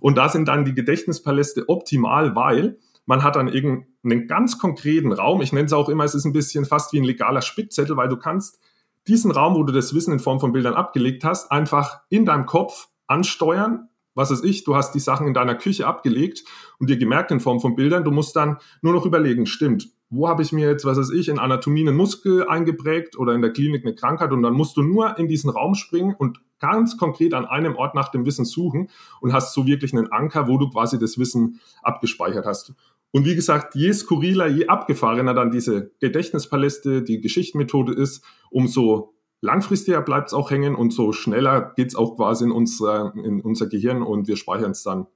Und 0.00 0.16
da 0.16 0.28
sind 0.28 0.48
dann 0.48 0.64
die 0.64 0.74
Gedächtnispaläste 0.74 1.68
optimal, 1.68 2.34
weil 2.34 2.78
man 3.04 3.22
hat 3.22 3.36
dann 3.36 3.48
irgendeinen 3.48 4.26
ganz 4.26 4.58
konkreten 4.58 5.12
Raum, 5.12 5.40
ich 5.42 5.52
nenne 5.52 5.66
es 5.66 5.72
auch 5.72 5.88
immer, 5.88 6.04
es 6.04 6.14
ist 6.14 6.24
ein 6.24 6.32
bisschen 6.32 6.64
fast 6.64 6.92
wie 6.92 7.00
ein 7.00 7.04
legaler 7.04 7.42
Spickzettel, 7.42 7.96
weil 7.96 8.08
du 8.08 8.16
kannst 8.16 8.58
diesen 9.06 9.30
Raum, 9.30 9.54
wo 9.54 9.62
du 9.62 9.72
das 9.72 9.94
Wissen 9.94 10.12
in 10.12 10.18
Form 10.18 10.40
von 10.40 10.52
Bildern 10.52 10.74
abgelegt 10.74 11.22
hast, 11.22 11.52
einfach 11.52 12.00
in 12.08 12.26
deinem 12.26 12.46
Kopf 12.46 12.88
ansteuern, 13.06 13.88
was 14.16 14.32
weiß 14.32 14.42
ich, 14.42 14.64
du 14.64 14.74
hast 14.74 14.92
die 14.92 15.00
Sachen 15.00 15.28
in 15.28 15.34
deiner 15.34 15.54
Küche 15.54 15.86
abgelegt 15.86 16.42
und 16.78 16.90
dir 16.90 16.96
gemerkt 16.96 17.30
in 17.30 17.38
Form 17.38 17.60
von 17.60 17.76
Bildern, 17.76 18.02
du 18.02 18.10
musst 18.10 18.34
dann 18.34 18.56
nur 18.82 18.92
noch 18.92 19.06
überlegen, 19.06 19.46
stimmt, 19.46 19.90
wo 20.08 20.28
habe 20.28 20.42
ich 20.42 20.52
mir 20.52 20.68
jetzt, 20.68 20.84
was 20.84 20.98
weiß 20.98 21.10
ich, 21.10 21.28
in 21.28 21.38
Anatomie 21.38 21.86
einen 21.86 21.96
Muskel 21.96 22.48
eingeprägt 22.48 23.18
oder 23.18 23.34
in 23.34 23.42
der 23.42 23.52
Klinik 23.52 23.84
eine 23.84 23.94
Krankheit 23.94 24.32
und 24.32 24.42
dann 24.42 24.54
musst 24.54 24.76
du 24.76 24.82
nur 24.82 25.18
in 25.18 25.28
diesen 25.28 25.50
Raum 25.50 25.74
springen 25.74 26.14
und 26.16 26.40
ganz 26.58 26.96
konkret 26.96 27.34
an 27.34 27.44
einem 27.44 27.76
Ort 27.76 27.94
nach 27.94 28.10
dem 28.10 28.24
Wissen 28.24 28.44
suchen 28.44 28.88
und 29.20 29.32
hast 29.32 29.52
so 29.52 29.66
wirklich 29.66 29.92
einen 29.92 30.10
Anker, 30.10 30.48
wo 30.48 30.58
du 30.58 30.70
quasi 30.70 30.98
das 30.98 31.18
Wissen 31.18 31.60
abgespeichert 31.82 32.46
hast. 32.46 32.72
Und 33.10 33.24
wie 33.24 33.34
gesagt, 33.34 33.74
je 33.74 33.92
skurriler, 33.92 34.46
je 34.46 34.66
abgefahrener 34.66 35.34
dann 35.34 35.50
diese 35.50 35.90
Gedächtnispaläste, 36.00 37.02
die 37.02 37.20
Geschichtenmethode 37.20 37.92
ist, 37.92 38.24
umso 38.50 39.15
langfristiger 39.40 40.00
bleibt 40.00 40.28
es 40.28 40.34
auch 40.34 40.50
hängen 40.50 40.74
und 40.74 40.92
so 40.92 41.12
schneller 41.12 41.72
geht 41.76 41.88
es 41.88 41.96
auch 41.96 42.16
quasi 42.16 42.44
in 42.44 42.52
unser, 42.52 43.12
in 43.16 43.40
unser 43.40 43.66
Gehirn 43.66 44.02
und 44.02 44.28
wir 44.28 44.36
speichern 44.36 44.70
es 44.70 44.82
dann 44.82 45.06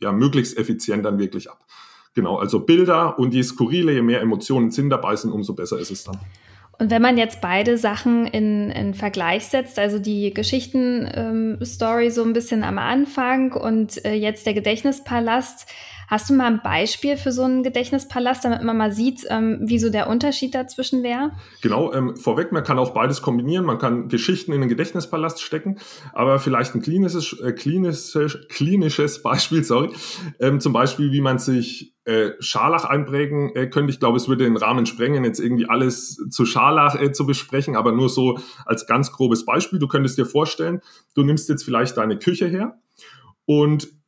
ja 0.00 0.12
möglichst 0.12 0.56
effizient 0.56 1.04
dann 1.04 1.18
wirklich 1.18 1.50
ab. 1.50 1.64
Genau, 2.14 2.38
also 2.38 2.60
Bilder 2.60 3.18
und 3.18 3.34
je 3.34 3.42
skurrile, 3.42 3.92
je 3.92 4.02
mehr 4.02 4.20
Emotionen 4.20 4.70
sind 4.70 4.90
dabei 4.90 5.14
sind, 5.16 5.30
umso 5.30 5.54
besser 5.54 5.78
ist 5.78 5.90
es 5.90 6.04
dann. 6.04 6.18
Und 6.80 6.90
wenn 6.90 7.02
man 7.02 7.18
jetzt 7.18 7.42
beide 7.42 7.76
Sachen 7.76 8.26
in, 8.26 8.70
in 8.70 8.94
Vergleich 8.94 9.44
setzt, 9.46 9.78
also 9.78 9.98
die 9.98 10.32
Geschichten-Story 10.32 12.06
ähm, 12.06 12.10
so 12.10 12.24
ein 12.24 12.32
bisschen 12.32 12.64
am 12.64 12.78
Anfang 12.78 13.52
und 13.52 14.02
äh, 14.06 14.14
jetzt 14.14 14.46
der 14.46 14.54
Gedächtnispalast, 14.54 15.68
Hast 16.10 16.28
du 16.28 16.34
mal 16.34 16.46
ein 16.46 16.60
Beispiel 16.60 17.16
für 17.16 17.30
so 17.30 17.44
einen 17.44 17.62
Gedächtnispalast, 17.62 18.44
damit 18.44 18.64
man 18.64 18.76
mal 18.76 18.90
sieht, 18.90 19.24
ähm, 19.30 19.60
wie 19.62 19.78
so 19.78 19.90
der 19.90 20.08
Unterschied 20.08 20.56
dazwischen 20.56 21.04
wäre? 21.04 21.30
Genau, 21.62 21.92
ähm, 21.92 22.16
vorweg, 22.16 22.50
man 22.50 22.64
kann 22.64 22.80
auch 22.80 22.90
beides 22.90 23.22
kombinieren. 23.22 23.64
Man 23.64 23.78
kann 23.78 24.08
Geschichten 24.08 24.52
in 24.52 24.60
den 24.60 24.68
Gedächtnispalast 24.68 25.40
stecken, 25.40 25.78
aber 26.12 26.40
vielleicht 26.40 26.74
ein 26.74 26.82
klinisches, 26.82 27.38
äh, 27.38 27.52
klinisches, 27.52 28.38
klinisches 28.48 29.22
Beispiel, 29.22 29.62
sorry, 29.70 29.90
ähm, 30.40 30.58
zum 30.58 30.72
Beispiel, 30.72 31.12
wie 31.12 31.20
man 31.20 31.38
sich 31.38 31.94
äh, 32.06 32.30
Scharlach 32.40 32.86
einprägen 32.86 33.54
äh, 33.54 33.68
könnte. 33.68 33.92
Ich 33.92 34.00
glaube, 34.00 34.16
es 34.16 34.26
würde 34.26 34.42
den 34.42 34.56
Rahmen 34.56 34.86
sprengen, 34.86 35.22
jetzt 35.22 35.38
irgendwie 35.38 35.68
alles 35.68 36.16
zu 36.30 36.44
Scharlach 36.44 37.00
äh, 37.00 37.12
zu 37.12 37.24
besprechen, 37.24 37.76
aber 37.76 37.92
nur 37.92 38.08
so 38.08 38.36
als 38.66 38.88
ganz 38.88 39.12
grobes 39.12 39.44
Beispiel. 39.44 39.78
Du 39.78 39.86
könntest 39.86 40.18
dir 40.18 40.26
vorstellen, 40.26 40.80
du 41.14 41.22
nimmst 41.22 41.48
jetzt 41.48 41.62
vielleicht 41.62 41.96
deine 41.98 42.18
Küche 42.18 42.48
her 42.48 42.80
und 43.44 43.99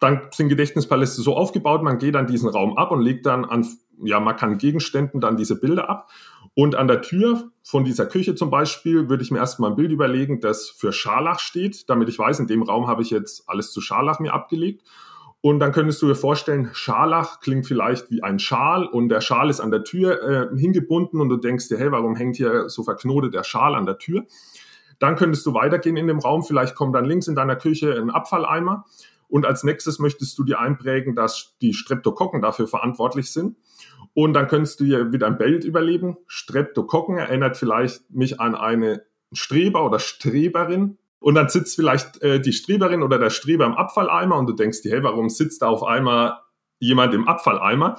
dann 0.00 0.28
sind 0.30 0.48
Gedächtnispaläste 0.48 1.22
so 1.22 1.36
aufgebaut, 1.36 1.82
man 1.82 1.98
geht 1.98 2.14
dann 2.14 2.26
diesen 2.26 2.48
Raum 2.48 2.76
ab 2.76 2.90
und 2.90 3.02
legt 3.02 3.26
dann 3.26 3.44
an 3.44 3.66
ja, 4.02 4.20
man 4.20 4.36
kann 4.36 4.58
Gegenständen 4.58 5.20
dann 5.20 5.36
diese 5.36 5.58
Bilder 5.58 5.88
ab. 5.88 6.10
Und 6.54 6.74
an 6.74 6.88
der 6.88 7.02
Tür 7.02 7.50
von 7.62 7.84
dieser 7.84 8.06
Küche 8.06 8.34
zum 8.34 8.50
Beispiel 8.50 9.08
würde 9.08 9.22
ich 9.22 9.30
mir 9.30 9.38
erstmal 9.38 9.70
ein 9.70 9.76
Bild 9.76 9.92
überlegen, 9.92 10.40
das 10.40 10.68
für 10.68 10.92
Scharlach 10.92 11.40
steht, 11.40 11.88
damit 11.88 12.08
ich 12.08 12.18
weiß, 12.18 12.40
in 12.40 12.46
dem 12.46 12.62
Raum 12.62 12.86
habe 12.86 13.02
ich 13.02 13.10
jetzt 13.10 13.48
alles 13.48 13.72
zu 13.72 13.80
Scharlach 13.80 14.20
mir 14.20 14.32
abgelegt. 14.32 14.82
Und 15.40 15.60
dann 15.60 15.70
könntest 15.70 16.02
du 16.02 16.08
dir 16.08 16.16
vorstellen, 16.16 16.70
Scharlach 16.72 17.38
klingt 17.40 17.66
vielleicht 17.66 18.10
wie 18.10 18.24
ein 18.24 18.40
Schal 18.40 18.86
und 18.86 19.08
der 19.08 19.20
Schal 19.20 19.50
ist 19.50 19.60
an 19.60 19.70
der 19.70 19.84
Tür 19.84 20.22
äh, 20.52 20.58
hingebunden 20.58 21.20
und 21.20 21.28
du 21.28 21.36
denkst 21.36 21.68
dir, 21.68 21.78
hey, 21.78 21.92
warum 21.92 22.16
hängt 22.16 22.36
hier 22.36 22.68
so 22.68 22.82
verknotet 22.82 23.34
der 23.34 23.44
Schal 23.44 23.76
an 23.76 23.86
der 23.86 23.98
Tür? 23.98 24.24
Dann 24.98 25.14
könntest 25.14 25.46
du 25.46 25.54
weitergehen 25.54 25.96
in 25.96 26.08
dem 26.08 26.18
Raum, 26.18 26.42
vielleicht 26.42 26.74
kommt 26.74 26.96
dann 26.96 27.04
links 27.04 27.28
in 27.28 27.36
deiner 27.36 27.54
Küche 27.54 27.94
ein 27.94 28.10
Abfalleimer 28.10 28.84
und 29.28 29.46
als 29.46 29.64
nächstes 29.64 29.98
möchtest 29.98 30.38
du 30.38 30.44
dir 30.44 30.58
einprägen, 30.58 31.14
dass 31.14 31.56
die 31.60 31.74
Streptokokken 31.74 32.42
dafür 32.42 32.66
verantwortlich 32.66 33.30
sind. 33.32 33.56
Und 34.14 34.32
dann 34.32 34.48
könntest 34.48 34.80
du 34.80 34.84
dir 34.84 35.12
wieder 35.12 35.26
ein 35.26 35.38
Bild 35.38 35.64
überleben. 35.64 36.16
Streptokokken 36.26 37.18
erinnert 37.18 37.56
vielleicht 37.56 38.10
mich 38.10 38.40
an 38.40 38.54
eine 38.54 39.02
Streber 39.32 39.84
oder 39.84 39.98
Streberin, 39.98 40.98
und 41.20 41.34
dann 41.34 41.48
sitzt 41.48 41.76
vielleicht 41.76 42.22
äh, 42.22 42.40
die 42.40 42.52
Streberin 42.52 43.02
oder 43.02 43.18
der 43.18 43.30
Streber 43.30 43.66
im 43.66 43.74
Abfalleimer 43.74 44.36
und 44.36 44.46
du 44.46 44.52
denkst 44.52 44.82
dir, 44.82 44.92
hey, 44.92 45.02
warum 45.02 45.28
sitzt 45.28 45.62
da 45.62 45.68
auf 45.68 45.82
einmal 45.82 46.38
jemand 46.78 47.12
im 47.12 47.26
Abfalleimer? 47.26 47.98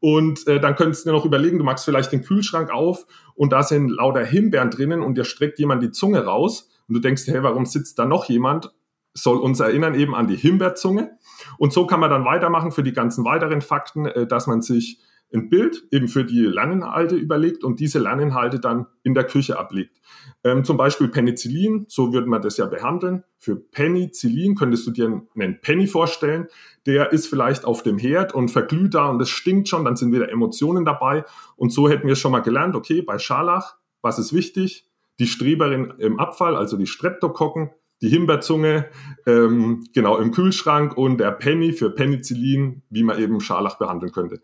Und 0.00 0.46
äh, 0.48 0.60
dann 0.60 0.74
könntest 0.74 1.04
du 1.04 1.10
dir 1.10 1.16
noch 1.16 1.24
überlegen, 1.24 1.58
du 1.58 1.64
machst 1.64 1.84
vielleicht 1.84 2.10
den 2.10 2.22
Kühlschrank 2.22 2.70
auf 2.70 3.06
und 3.34 3.52
da 3.52 3.62
sind 3.62 3.88
lauter 3.88 4.24
Himbeeren 4.24 4.70
drinnen 4.70 5.02
und 5.02 5.16
dir 5.16 5.24
streckt 5.24 5.58
jemand 5.58 5.82
die 5.82 5.92
Zunge 5.92 6.24
raus 6.24 6.68
und 6.88 6.94
du 6.94 7.00
denkst 7.00 7.26
hey, 7.26 7.42
warum 7.42 7.66
sitzt 7.66 7.98
da 7.98 8.04
noch 8.04 8.24
jemand? 8.24 8.72
Soll 9.16 9.38
uns 9.38 9.60
erinnern 9.60 9.94
eben 9.94 10.14
an 10.14 10.28
die 10.28 10.36
Himbeerzunge. 10.36 11.16
Und 11.58 11.72
so 11.72 11.86
kann 11.86 12.00
man 12.00 12.10
dann 12.10 12.24
weitermachen 12.24 12.70
für 12.70 12.82
die 12.82 12.92
ganzen 12.92 13.24
weiteren 13.24 13.62
Fakten, 13.62 14.06
äh, 14.06 14.26
dass 14.26 14.46
man 14.46 14.62
sich 14.62 15.00
ein 15.32 15.48
Bild 15.48 15.84
eben 15.90 16.08
für 16.08 16.24
die 16.24 16.40
Lerninhalte 16.40 17.16
überlegt 17.16 17.64
und 17.64 17.80
diese 17.80 17.98
Lerninhalte 17.98 18.60
dann 18.60 18.86
in 19.02 19.14
der 19.14 19.24
Küche 19.24 19.58
ablegt. 19.58 20.00
Ähm, 20.44 20.64
zum 20.64 20.76
Beispiel 20.76 21.08
Penicillin, 21.08 21.86
so 21.88 22.12
würde 22.12 22.28
man 22.28 22.42
das 22.42 22.56
ja 22.58 22.66
behandeln. 22.66 23.24
Für 23.38 23.56
Penicillin 23.56 24.54
könntest 24.54 24.86
du 24.86 24.92
dir 24.92 25.22
einen 25.34 25.60
Penny 25.60 25.86
vorstellen. 25.86 26.46
Der 26.86 27.12
ist 27.12 27.26
vielleicht 27.26 27.64
auf 27.64 27.82
dem 27.82 27.98
Herd 27.98 28.34
und 28.34 28.50
verglüht 28.50 28.94
da 28.94 29.08
und 29.08 29.20
es 29.20 29.28
stinkt 29.28 29.68
schon, 29.68 29.84
dann 29.84 29.96
sind 29.96 30.12
wieder 30.12 30.30
Emotionen 30.30 30.84
dabei. 30.84 31.24
Und 31.56 31.72
so 31.72 31.88
hätten 31.88 32.06
wir 32.06 32.16
schon 32.16 32.32
mal 32.32 32.40
gelernt, 32.40 32.76
okay, 32.76 33.02
bei 33.02 33.18
Scharlach, 33.18 33.76
was 34.02 34.18
ist 34.18 34.32
wichtig? 34.32 34.88
Die 35.18 35.26
Streberin 35.26 35.94
im 35.98 36.20
Abfall, 36.20 36.54
also 36.54 36.76
die 36.76 36.86
Streptokokken, 36.86 37.70
die 38.02 38.08
Himbeerzunge, 38.08 38.86
ähm, 39.26 39.84
genau 39.94 40.18
im 40.18 40.32
Kühlschrank 40.32 40.96
und 40.96 41.18
der 41.18 41.32
Penny 41.32 41.72
für 41.72 41.90
Penicillin, 41.90 42.82
wie 42.90 43.02
man 43.02 43.18
eben 43.18 43.40
Scharlach 43.40 43.78
behandeln 43.78 44.12
könnte. 44.12 44.40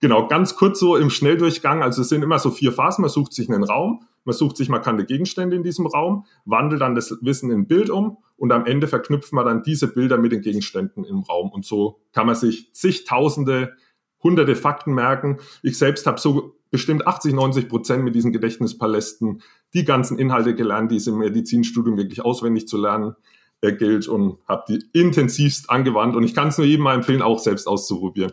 Genau, 0.00 0.26
ganz 0.26 0.56
kurz 0.56 0.80
so 0.80 0.96
im 0.96 1.10
Schnelldurchgang. 1.10 1.82
Also 1.82 2.02
es 2.02 2.08
sind 2.08 2.22
immer 2.22 2.40
so 2.40 2.50
vier 2.50 2.72
Phasen. 2.72 3.02
Man 3.02 3.10
sucht 3.10 3.32
sich 3.32 3.48
einen 3.48 3.62
Raum, 3.62 4.04
man 4.24 4.34
sucht 4.34 4.56
sich 4.56 4.68
markante 4.68 5.04
Gegenstände 5.04 5.54
in 5.54 5.62
diesem 5.62 5.86
Raum, 5.86 6.26
wandelt 6.44 6.80
dann 6.80 6.96
das 6.96 7.16
Wissen 7.20 7.50
in 7.50 7.68
Bild 7.68 7.88
um 7.88 8.18
und 8.36 8.50
am 8.50 8.66
Ende 8.66 8.88
verknüpft 8.88 9.32
man 9.32 9.44
dann 9.44 9.62
diese 9.62 9.86
Bilder 9.86 10.18
mit 10.18 10.32
den 10.32 10.40
Gegenständen 10.40 11.04
im 11.04 11.20
Raum. 11.20 11.50
Und 11.50 11.64
so 11.64 12.00
kann 12.12 12.26
man 12.26 12.34
sich 12.34 12.72
zigtausende, 12.72 13.74
hunderte 14.22 14.56
Fakten 14.56 14.92
merken. 14.92 15.38
Ich 15.62 15.78
selbst 15.78 16.06
habe 16.06 16.20
so 16.20 16.56
bestimmt 16.72 17.06
80, 17.06 17.34
90 17.34 17.68
Prozent 17.68 18.02
mit 18.02 18.16
diesen 18.16 18.32
Gedächtnispalästen 18.32 19.42
die 19.74 19.84
ganzen 19.84 20.18
Inhalte 20.18 20.56
gelernt, 20.56 20.90
die 20.90 20.96
es 20.96 21.06
im 21.06 21.18
Medizinstudium 21.18 21.96
wirklich 21.96 22.24
auswendig 22.24 22.66
zu 22.66 22.78
lernen 22.78 23.14
äh, 23.60 23.72
gilt 23.72 24.08
und 24.08 24.38
habe 24.48 24.64
die 24.68 24.84
intensivst 24.98 25.70
angewandt. 25.70 26.16
Und 26.16 26.24
ich 26.24 26.34
kann 26.34 26.48
es 26.48 26.58
nur 26.58 26.66
jedem 26.66 26.82
mal 26.82 26.94
empfehlen, 26.94 27.22
auch 27.22 27.38
selbst 27.38 27.68
auszuprobieren. 27.68 28.32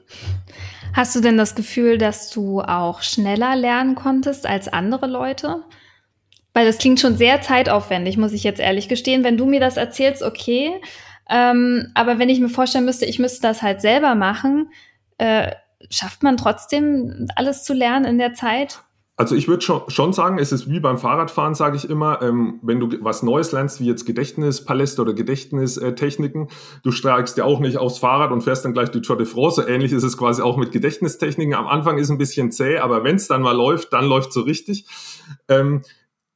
Hast 0.93 1.15
du 1.15 1.19
denn 1.19 1.37
das 1.37 1.53
Gefühl, 1.53 1.99
dass 1.99 2.31
du 2.31 2.61
auch 2.61 3.03
schneller 3.03 3.55
lernen 3.55 3.93
konntest 3.93 4.47
als 4.47 4.67
andere 4.67 5.05
Leute? 5.05 5.63
Weil 6.53 6.65
das 6.65 6.79
klingt 6.79 6.99
schon 6.99 7.15
sehr 7.15 7.41
zeitaufwendig, 7.41 8.17
muss 8.17 8.33
ich 8.33 8.43
jetzt 8.43 8.59
ehrlich 8.59 8.87
gestehen. 8.87 9.23
Wenn 9.23 9.37
du 9.37 9.45
mir 9.45 9.59
das 9.59 9.77
erzählst, 9.77 10.23
okay. 10.23 10.71
Ähm, 11.29 11.91
aber 11.93 12.17
wenn 12.17 12.29
ich 12.29 12.39
mir 12.39 12.49
vorstellen 12.49 12.85
müsste, 12.85 13.05
ich 13.05 13.19
müsste 13.19 13.41
das 13.41 13.61
halt 13.61 13.81
selber 13.81 14.15
machen, 14.15 14.71
äh, 15.19 15.51
schafft 15.89 16.23
man 16.23 16.37
trotzdem 16.37 17.27
alles 17.35 17.63
zu 17.63 17.73
lernen 17.73 18.05
in 18.05 18.17
der 18.17 18.33
Zeit? 18.33 18.81
Also 19.19 19.35
ich 19.35 19.49
würde 19.49 19.83
schon, 19.89 20.13
sagen, 20.13 20.39
es 20.39 20.53
ist 20.53 20.69
wie 20.69 20.79
beim 20.79 20.97
Fahrradfahren, 20.97 21.53
sage 21.53 21.75
ich 21.75 21.89
immer, 21.89 22.21
ähm, 22.21 22.57
wenn 22.61 22.79
du 22.79 23.03
was 23.03 23.21
Neues 23.21 23.51
lernst, 23.51 23.81
wie 23.81 23.85
jetzt 23.85 24.05
Gedächtnispaläste 24.05 25.01
oder 25.01 25.13
Gedächtnistechniken, 25.13 26.47
du 26.83 26.91
steigst 26.91 27.35
ja 27.35 27.43
auch 27.43 27.59
nicht 27.59 27.77
aufs 27.77 27.97
Fahrrad 27.97 28.31
und 28.31 28.43
fährst 28.43 28.63
dann 28.63 28.71
gleich 28.71 28.91
die 28.91 29.01
Tour 29.01 29.17
de 29.17 29.25
France. 29.25 29.65
Ähnlich 29.67 29.91
ist 29.91 30.03
es 30.03 30.17
quasi 30.17 30.41
auch 30.41 30.55
mit 30.55 30.71
Gedächtnistechniken. 30.71 31.53
Am 31.53 31.67
Anfang 31.67 31.97
ist 31.97 32.09
ein 32.09 32.17
bisschen 32.17 32.53
zäh, 32.53 32.77
aber 32.77 33.03
wenn 33.03 33.17
es 33.17 33.27
dann 33.27 33.41
mal 33.41 33.51
läuft, 33.57 33.91
dann 33.91 34.05
läuft 34.05 34.31
so 34.31 34.39
richtig. 34.39 34.85
Ähm, 35.49 35.81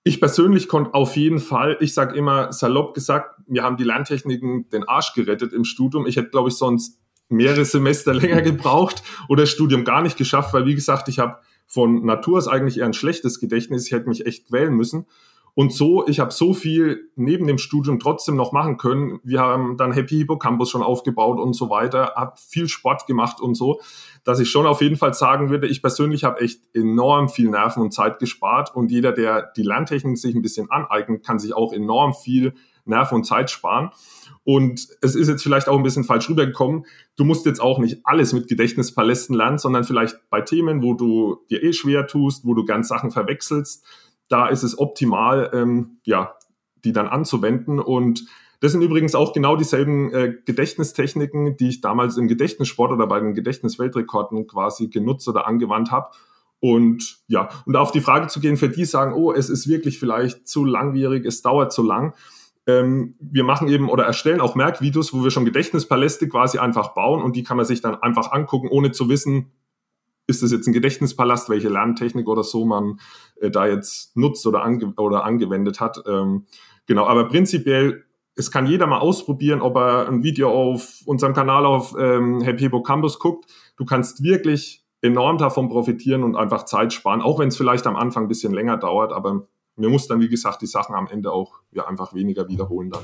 ich 0.03 0.19
persönlich 0.19 0.67
konnte 0.67 0.93
auf 0.93 1.15
jeden 1.15 1.39
Fall, 1.39 1.77
ich 1.79 1.93
sage 1.93 2.17
immer 2.17 2.51
salopp 2.51 2.93
gesagt, 2.95 3.39
wir 3.47 3.63
haben 3.63 3.77
die 3.77 3.85
Lerntechniken 3.85 4.69
den 4.71 4.83
Arsch 4.83 5.13
gerettet 5.13 5.53
im 5.53 5.63
Studium. 5.63 6.05
Ich 6.05 6.17
hätte, 6.17 6.31
glaube 6.31 6.49
ich, 6.49 6.55
sonst 6.55 6.99
mehrere 7.29 7.65
Semester 7.65 8.13
länger 8.13 8.41
gebraucht 8.41 9.03
oder 9.29 9.43
das 9.43 9.49
Studium 9.49 9.83
gar 9.83 10.01
nicht 10.01 10.17
geschafft, 10.17 10.53
weil 10.53 10.65
wie 10.65 10.75
gesagt, 10.75 11.07
ich 11.09 11.19
habe 11.19 11.37
von 11.65 12.05
Natur 12.05 12.37
ist 12.37 12.47
eigentlich 12.47 12.77
eher 12.77 12.85
ein 12.85 12.93
schlechtes 12.93 13.39
Gedächtnis. 13.39 13.87
Ich 13.87 13.93
hätte 13.93 14.09
mich 14.09 14.25
echt 14.25 14.47
quälen 14.47 14.75
müssen. 14.75 15.07
Und 15.55 15.71
so, 15.71 16.07
ich 16.07 16.19
habe 16.19 16.31
so 16.31 16.53
viel 16.53 17.11
neben 17.15 17.45
dem 17.45 17.59
Studium 17.59 17.99
trotzdem 17.99 18.35
noch 18.35 18.53
machen 18.53 18.77
können. 18.77 19.19
Wir 19.23 19.39
haben 19.39 19.77
dann 19.77 19.91
Happy 19.91 20.17
Hippocampus 20.17 20.71
schon 20.71 20.81
aufgebaut 20.81 21.39
und 21.39 21.53
so 21.53 21.69
weiter, 21.69 22.13
habe 22.15 22.33
viel 22.37 22.67
Sport 22.67 23.05
gemacht 23.05 23.39
und 23.39 23.53
so, 23.53 23.79
dass 24.23 24.39
ich 24.39 24.49
schon 24.49 24.65
auf 24.65 24.81
jeden 24.81 24.95
Fall 24.95 25.13
sagen 25.13 25.51
würde, 25.51 25.67
ich 25.67 25.83
persönlich 25.83 26.23
habe 26.23 26.41
echt 26.41 26.61
enorm 26.75 27.29
viel 27.29 27.49
Nerven 27.49 27.83
und 27.83 27.91
Zeit 27.91 28.17
gespart 28.17 28.75
und 28.75 28.89
jeder, 28.89 29.11
der 29.11 29.51
die 29.55 29.61
Lerntechnik 29.61 30.17
sich 30.17 30.33
ein 30.33 30.41
bisschen 30.41 30.71
aneignet, 30.71 31.23
kann 31.23 31.37
sich 31.37 31.53
auch 31.53 31.71
enorm 31.71 32.15
viel 32.15 32.55
Nerven 32.85 33.15
und 33.15 33.23
Zeit 33.25 33.49
sparen. 33.49 33.91
Und 34.43 34.87
es 35.01 35.15
ist 35.15 35.29
jetzt 35.29 35.43
vielleicht 35.43 35.69
auch 35.69 35.77
ein 35.77 35.83
bisschen 35.83 36.03
falsch 36.03 36.29
rübergekommen. 36.29 36.85
Du 37.15 37.23
musst 37.23 37.45
jetzt 37.45 37.61
auch 37.61 37.79
nicht 37.79 38.01
alles 38.03 38.33
mit 38.33 38.47
Gedächtnispalästen 38.47 39.35
lernen, 39.35 39.57
sondern 39.57 39.83
vielleicht 39.83 40.29
bei 40.29 40.41
Themen, 40.41 40.83
wo 40.83 40.93
du 40.93 41.37
dir 41.49 41.63
eh 41.63 41.73
schwer 41.73 42.07
tust, 42.07 42.45
wo 42.45 42.53
du 42.53 42.65
ganz 42.65 42.89
Sachen 42.89 43.11
verwechselst, 43.11 43.85
da 44.27 44.47
ist 44.47 44.63
es 44.63 44.77
optimal, 44.77 45.51
ähm, 45.53 45.99
ja, 46.03 46.35
die 46.83 46.91
dann 46.91 47.07
anzuwenden. 47.07 47.79
Und 47.79 48.25
das 48.59 48.71
sind 48.71 48.81
übrigens 48.81 49.15
auch 49.15 49.33
genau 49.33 49.55
dieselben 49.55 50.13
äh, 50.13 50.35
Gedächtnistechniken, 50.45 51.57
die 51.57 51.69
ich 51.69 51.81
damals 51.81 52.17
im 52.17 52.27
Gedächtnissport 52.27 52.91
oder 52.91 53.07
bei 53.07 53.19
den 53.19 53.33
Gedächtnisweltrekorden 53.33 54.47
quasi 54.47 54.87
genutzt 54.87 55.27
oder 55.27 55.47
angewandt 55.47 55.91
habe. 55.91 56.09
Und 56.59 57.19
ja, 57.27 57.49
und 57.65 57.75
auf 57.75 57.91
die 57.91 57.99
Frage 57.99 58.27
zu 58.27 58.39
gehen, 58.39 58.55
für 58.55 58.69
die 58.69 58.85
sagen, 58.85 59.13
oh, 59.13 59.33
es 59.33 59.49
ist 59.49 59.67
wirklich 59.67 59.99
vielleicht 59.99 60.47
zu 60.47 60.63
langwierig, 60.63 61.25
es 61.25 61.41
dauert 61.41 61.73
zu 61.73 61.83
lang 61.83 62.13
ähm, 62.67 63.15
wir 63.19 63.43
machen 63.43 63.67
eben 63.67 63.89
oder 63.89 64.05
erstellen 64.05 64.41
auch 64.41 64.55
Merkvideos, 64.55 65.13
wo 65.13 65.23
wir 65.23 65.31
schon 65.31 65.45
Gedächtnispaläste 65.45 66.27
quasi 66.29 66.57
einfach 66.57 66.93
bauen 66.93 67.21
und 67.21 67.35
die 67.35 67.43
kann 67.43 67.57
man 67.57 67.65
sich 67.65 67.81
dann 67.81 67.95
einfach 67.95 68.31
angucken, 68.31 68.69
ohne 68.69 68.91
zu 68.91 69.09
wissen, 69.09 69.51
ist 70.27 70.41
das 70.41 70.51
jetzt 70.51 70.67
ein 70.67 70.73
Gedächtnispalast, 70.73 71.49
welche 71.49 71.69
Lerntechnik 71.69 72.27
oder 72.27 72.43
so 72.43 72.65
man 72.65 72.99
äh, 73.41 73.49
da 73.49 73.67
jetzt 73.67 74.15
nutzt 74.15 74.45
oder, 74.47 74.63
ange 74.63 74.93
oder 74.97 75.25
angewendet 75.25 75.79
hat. 75.79 76.01
Ähm, 76.07 76.45
genau, 76.85 77.05
aber 77.05 77.27
prinzipiell, 77.27 78.05
es 78.35 78.49
kann 78.49 78.65
jeder 78.65 78.87
mal 78.87 78.99
ausprobieren, 78.99 79.61
ob 79.61 79.75
er 79.75 80.07
ein 80.07 80.23
Video 80.23 80.49
auf 80.49 81.01
unserem 81.05 81.33
Kanal 81.33 81.65
auf 81.65 81.93
ähm, 81.99 82.41
Happy 82.41 82.69
Campus 82.83 83.19
guckt. 83.19 83.45
Du 83.77 83.85
kannst 83.85 84.23
wirklich 84.23 84.83
enorm 85.01 85.37
davon 85.37 85.69
profitieren 85.69 86.23
und 86.23 86.35
einfach 86.35 86.63
Zeit 86.63 86.93
sparen, 86.93 87.21
auch 87.21 87.37
wenn 87.37 87.49
es 87.49 87.57
vielleicht 87.57 87.85
am 87.85 87.97
Anfang 87.97 88.23
ein 88.23 88.29
bisschen 88.29 88.53
länger 88.53 88.77
dauert, 88.77 89.11
aber 89.11 89.47
mir 89.75 89.89
muss 89.89 90.07
dann, 90.07 90.19
wie 90.19 90.29
gesagt, 90.29 90.61
die 90.61 90.67
Sachen 90.67 90.95
am 90.95 91.07
Ende 91.07 91.31
auch 91.31 91.61
ja, 91.71 91.87
einfach 91.87 92.13
weniger 92.13 92.47
wiederholen 92.47 92.89
dann. 92.89 93.03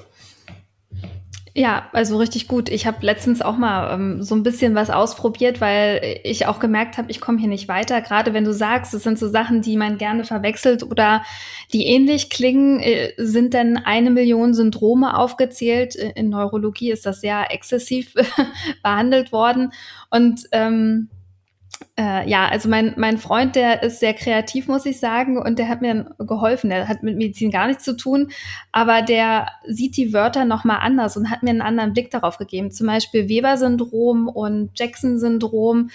Ja, 1.55 1.89
also 1.93 2.17
richtig 2.17 2.47
gut. 2.47 2.69
Ich 2.69 2.85
habe 2.85 3.05
letztens 3.05 3.41
auch 3.41 3.57
mal 3.57 3.93
ähm, 3.93 4.21
so 4.21 4.35
ein 4.35 4.43
bisschen 4.43 4.75
was 4.75 4.89
ausprobiert, 4.89 5.59
weil 5.59 6.19
ich 6.23 6.45
auch 6.45 6.59
gemerkt 6.59 6.97
habe, 6.97 7.09
ich 7.09 7.19
komme 7.19 7.39
hier 7.39 7.49
nicht 7.49 7.67
weiter. 7.67 8.01
Gerade 8.01 8.33
wenn 8.33 8.43
du 8.43 8.53
sagst, 8.53 8.93
es 8.93 9.03
sind 9.03 9.17
so 9.17 9.27
Sachen, 9.27 9.61
die 9.61 9.75
man 9.75 9.97
gerne 9.97 10.23
verwechselt 10.25 10.83
oder 10.83 11.23
die 11.73 11.87
ähnlich 11.87 12.29
klingen, 12.29 12.79
äh, 12.79 13.13
sind 13.17 13.53
denn 13.53 13.77
eine 13.77 14.11
Million 14.11 14.53
Syndrome 14.53 15.17
aufgezählt. 15.17 15.95
In 15.95 16.29
Neurologie 16.29 16.91
ist 16.91 17.05
das 17.05 17.19
sehr 17.19 17.51
exzessiv 17.51 18.13
behandelt 18.83 19.31
worden. 19.31 19.73
Und 20.11 20.43
ähm, 20.51 21.09
äh, 21.97 22.29
ja, 22.29 22.47
also 22.47 22.69
mein, 22.69 22.93
mein 22.97 23.17
Freund, 23.17 23.55
der 23.55 23.83
ist 23.83 23.99
sehr 23.99 24.13
kreativ, 24.13 24.67
muss 24.67 24.85
ich 24.85 24.99
sagen, 24.99 25.37
und 25.37 25.59
der 25.59 25.67
hat 25.67 25.81
mir 25.81 26.15
geholfen. 26.17 26.69
Der 26.69 26.87
hat 26.87 27.03
mit 27.03 27.17
Medizin 27.17 27.51
gar 27.51 27.67
nichts 27.67 27.83
zu 27.83 27.95
tun, 27.95 28.31
aber 28.71 29.01
der 29.01 29.47
sieht 29.67 29.97
die 29.97 30.13
Wörter 30.13 30.45
nochmal 30.45 30.79
anders 30.81 31.17
und 31.17 31.29
hat 31.29 31.43
mir 31.43 31.51
einen 31.51 31.61
anderen 31.61 31.93
Blick 31.93 32.11
darauf 32.11 32.37
gegeben. 32.37 32.71
Zum 32.71 32.87
Beispiel 32.87 33.27
Weber-Syndrom 33.27 34.27
und 34.27 34.71
Jackson-Syndrom. 34.75 35.89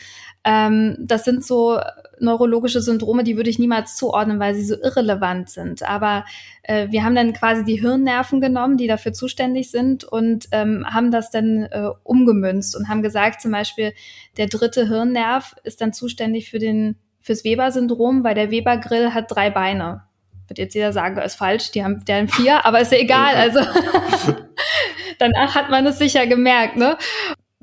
Ähm, 0.45 0.97
das 1.01 1.25
sind 1.25 1.45
so 1.45 1.79
neurologische 2.21 2.81
Syndrome, 2.81 3.25
die 3.25 3.37
würde 3.37 3.51
ich 3.51 3.59
niemals 3.59 3.97
zuordnen, 3.97 4.39
weil 4.39 4.55
sie 4.55 4.65
so 4.65 4.75
irrelevant 4.75 5.51
sind. 5.51 5.83
Aber 5.83 6.25
äh, 6.63 6.89
wir 6.91 7.05
haben 7.05 7.15
dann 7.15 7.33
quasi 7.33 7.65
die 7.65 7.81
Hirnnerven 7.81 8.41
genommen, 8.41 8.77
die 8.77 8.87
dafür 8.87 9.13
zuständig 9.13 9.71
sind 9.71 10.05
und 10.05 10.47
ähm, 10.53 10.87
haben 10.89 11.11
das 11.11 11.31
dann 11.31 11.65
äh, 11.65 11.91
umgemünzt 12.03 12.77
und 12.77 12.89
haben 12.89 13.03
gesagt, 13.03 13.41
zum 13.41 13.53
Beispiel, 13.53 13.93
der 14.37 14.47
dritte 14.47 14.89
Hirnnerv 14.89 15.55
ist 15.65 15.81
dann 15.81 15.93
zuständig 15.93 16.51
für 16.51 16.59
den 16.59 16.97
fürs 17.21 17.43
Weber-Syndrom, 17.43 18.23
weil 18.23 18.35
der 18.35 18.51
Weber-Grill 18.51 19.15
hat 19.15 19.35
drei 19.35 19.49
Beine. 19.49 20.03
Wird 20.47 20.59
jetzt 20.59 20.75
jeder 20.75 20.93
sagen, 20.93 21.17
ist 21.19 21.37
falsch, 21.37 21.71
die 21.71 21.83
haben, 21.83 22.05
der 22.05 22.19
haben 22.19 22.29
vier, 22.29 22.67
aber 22.67 22.81
ist 22.81 22.93
ja 22.93 22.99
egal. 22.99 23.35
Also 23.35 23.61
danach 25.19 25.55
hat 25.55 25.71
man 25.71 25.87
es 25.87 25.99
sicher 25.99 26.27
gemerkt, 26.27 26.77
ne? 26.77 26.99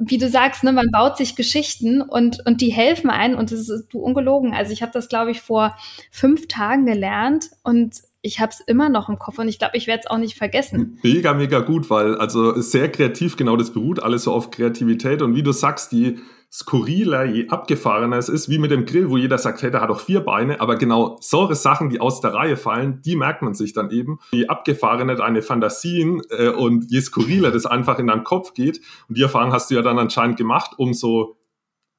Wie 0.04 0.18
du 0.18 0.30
sagst, 0.30 0.64
ne, 0.64 0.72
man 0.72 0.90
baut 0.92 1.18
sich 1.18 1.36
Geschichten 1.36 2.02
und, 2.02 2.46
und 2.46 2.62
die 2.62 2.70
helfen 2.70 3.10
ein 3.10 3.36
und 3.36 3.52
das 3.52 3.70
ist 3.70 3.88
du 3.92 4.00
ungelogen. 4.00 4.54
Also 4.54 4.74
ich 4.74 4.82
habe 4.82 4.92
das, 4.92 5.10
glaube 5.10 5.32
ich, 5.32 5.42
vor 5.42 5.76
fünf 6.10 6.48
Tagen 6.48 6.86
gelernt 6.86 7.52
und 7.64 7.96
ich 8.24 8.40
habe 8.40 8.52
es 8.52 8.60
immer 8.62 8.90
noch 8.90 9.10
im 9.10 9.20
Kopf 9.20 9.38
und 9.40 9.48
ich 9.48 9.60
glaube, 9.60 9.78
ich 9.78 9.88
werde 9.88 10.02
es 10.06 10.10
auch 10.10 10.18
nicht 10.18 10.38
vergessen. 10.38 11.00
Mega, 11.04 11.34
mega 11.34 11.60
gut, 11.60 11.90
weil 11.90 12.16
also 12.16 12.60
sehr 12.60 12.92
kreativ, 12.92 13.36
genau 13.38 13.56
das 13.56 13.74
beruht 13.74 14.02
alles 14.02 14.24
so 14.24 14.34
auf 14.34 14.50
Kreativität 14.50 15.22
und 15.22 15.36
wie 15.36 15.44
du 15.44 15.52
sagst, 15.52 15.92
die 15.92 16.20
skurriler, 16.54 17.24
je 17.24 17.48
abgefahrener 17.48 18.18
es 18.18 18.28
ist, 18.28 18.50
wie 18.50 18.58
mit 18.58 18.72
dem 18.72 18.86
Grill, 18.86 19.10
wo 19.10 19.16
jeder 19.16 19.38
sagt, 19.38 19.62
hey, 19.62 19.72
der 19.72 19.80
hat 19.80 19.90
auch 19.90 20.02
vier 20.02 20.20
Beine, 20.20 20.60
aber 20.60 20.76
genau 20.76 21.18
solche 21.22 21.56
Sachen, 21.56 21.90
die 21.90 22.02
aus 22.02 22.20
der 22.20 22.34
Reihe 22.34 22.58
fallen, 22.58 23.02
die 23.02 23.16
merkt 23.16 23.42
man 23.42 23.54
sich 23.54 23.72
dann 23.72 23.90
eben. 23.90 24.20
Je 24.32 24.48
abgefahrener 24.48 25.16
deine 25.16 25.42
Fantasien 25.42 26.22
äh, 26.30 26.50
und 26.50 26.92
je 26.92 27.00
skurriler 27.00 27.52
das 27.52 27.66
einfach 27.66 28.00
in 28.00 28.08
deinem 28.08 28.26
Kopf 28.26 28.54
geht, 28.54 28.82
und 29.08 29.18
die 29.18 29.22
Erfahrung 29.22 29.54
hast 29.54 29.72
du 29.72 29.76
ja 29.76 29.82
dann 29.82 29.98
anscheinend 29.98 30.36
gemacht, 30.36 30.74
umso 30.78 31.38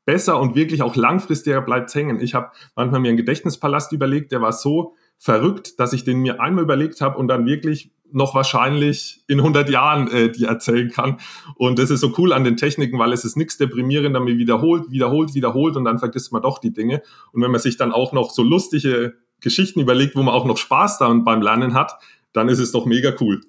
besser 0.04 0.38
und 0.38 0.54
wirklich 0.54 0.82
auch 0.82 0.96
langfristiger 0.96 1.62
bleibt 1.62 1.94
hängen. 1.94 2.20
Ich 2.20 2.34
habe 2.34 2.50
manchmal 2.76 3.00
mir 3.00 3.08
einen 3.08 3.16
Gedächtnispalast 3.16 3.92
überlegt, 3.92 4.32
der 4.32 4.42
war 4.42 4.52
so 4.52 4.94
verrückt, 5.16 5.78
dass 5.78 5.92
ich 5.92 6.04
den 6.04 6.18
mir 6.18 6.40
einmal 6.40 6.64
überlegt 6.64 7.00
habe 7.00 7.16
und 7.16 7.28
dann 7.28 7.46
wirklich 7.46 7.92
noch 8.14 8.34
wahrscheinlich 8.34 9.22
in 9.28 9.38
100 9.38 9.68
Jahren 9.68 10.08
äh, 10.10 10.30
die 10.30 10.44
erzählen 10.44 10.90
kann. 10.90 11.18
Und 11.56 11.78
das 11.78 11.90
ist 11.90 12.00
so 12.00 12.12
cool 12.18 12.32
an 12.32 12.44
den 12.44 12.56
Techniken, 12.56 12.98
weil 12.98 13.12
es 13.12 13.24
ist 13.24 13.36
nichts 13.36 13.58
deprimierend, 13.58 14.12
man 14.12 14.26
wiederholt, 14.26 14.90
wiederholt, 14.90 15.34
wiederholt 15.34 15.76
und 15.76 15.84
dann 15.84 15.98
vergisst 15.98 16.32
man 16.32 16.42
doch 16.42 16.58
die 16.58 16.72
Dinge. 16.72 17.02
Und 17.32 17.42
wenn 17.42 17.50
man 17.50 17.60
sich 17.60 17.76
dann 17.76 17.92
auch 17.92 18.12
noch 18.12 18.30
so 18.30 18.42
lustige 18.42 19.14
Geschichten 19.40 19.80
überlegt, 19.80 20.16
wo 20.16 20.22
man 20.22 20.34
auch 20.34 20.44
noch 20.44 20.56
Spaß 20.56 20.98
da 20.98 21.12
beim 21.12 21.42
Lernen 21.42 21.74
hat, 21.74 21.98
dann 22.32 22.48
ist 22.48 22.58
es 22.58 22.72
doch 22.72 22.86
mega 22.86 23.12
cool. 23.20 23.40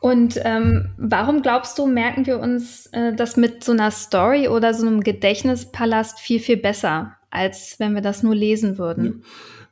Und 0.00 0.40
ähm, 0.44 0.90
warum 0.96 1.42
glaubst 1.42 1.78
du, 1.78 1.86
merken 1.86 2.26
wir 2.26 2.38
uns 2.38 2.86
äh, 2.92 3.14
das 3.14 3.36
mit 3.36 3.64
so 3.64 3.72
einer 3.72 3.90
Story 3.90 4.48
oder 4.48 4.72
so 4.72 4.86
einem 4.86 5.02
Gedächtnispalast 5.02 6.20
viel, 6.20 6.38
viel 6.38 6.56
besser, 6.56 7.16
als 7.30 7.76
wenn 7.78 7.94
wir 7.94 8.02
das 8.02 8.22
nur 8.22 8.34
lesen 8.34 8.78
würden? 8.78 9.04
Ja. 9.04 9.12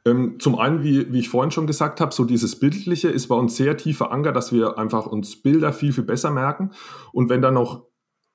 Ähm, 0.06 0.36
zum 0.38 0.58
einen, 0.58 0.84
wie, 0.84 1.12
wie 1.12 1.18
ich 1.18 1.28
vorhin 1.28 1.50
schon 1.50 1.66
gesagt 1.66 2.00
habe, 2.00 2.14
so 2.14 2.24
dieses 2.24 2.58
Bildliche 2.58 3.08
ist 3.08 3.26
bei 3.26 3.34
uns 3.34 3.56
sehr 3.56 3.76
tief 3.76 3.98
verankert, 3.98 4.36
dass 4.36 4.52
wir 4.52 4.78
einfach 4.78 5.06
uns 5.06 5.42
Bilder 5.42 5.72
viel, 5.72 5.92
viel 5.92 6.04
besser 6.04 6.30
merken. 6.30 6.70
Und 7.12 7.28
wenn 7.28 7.42
dann 7.42 7.54
noch 7.54 7.84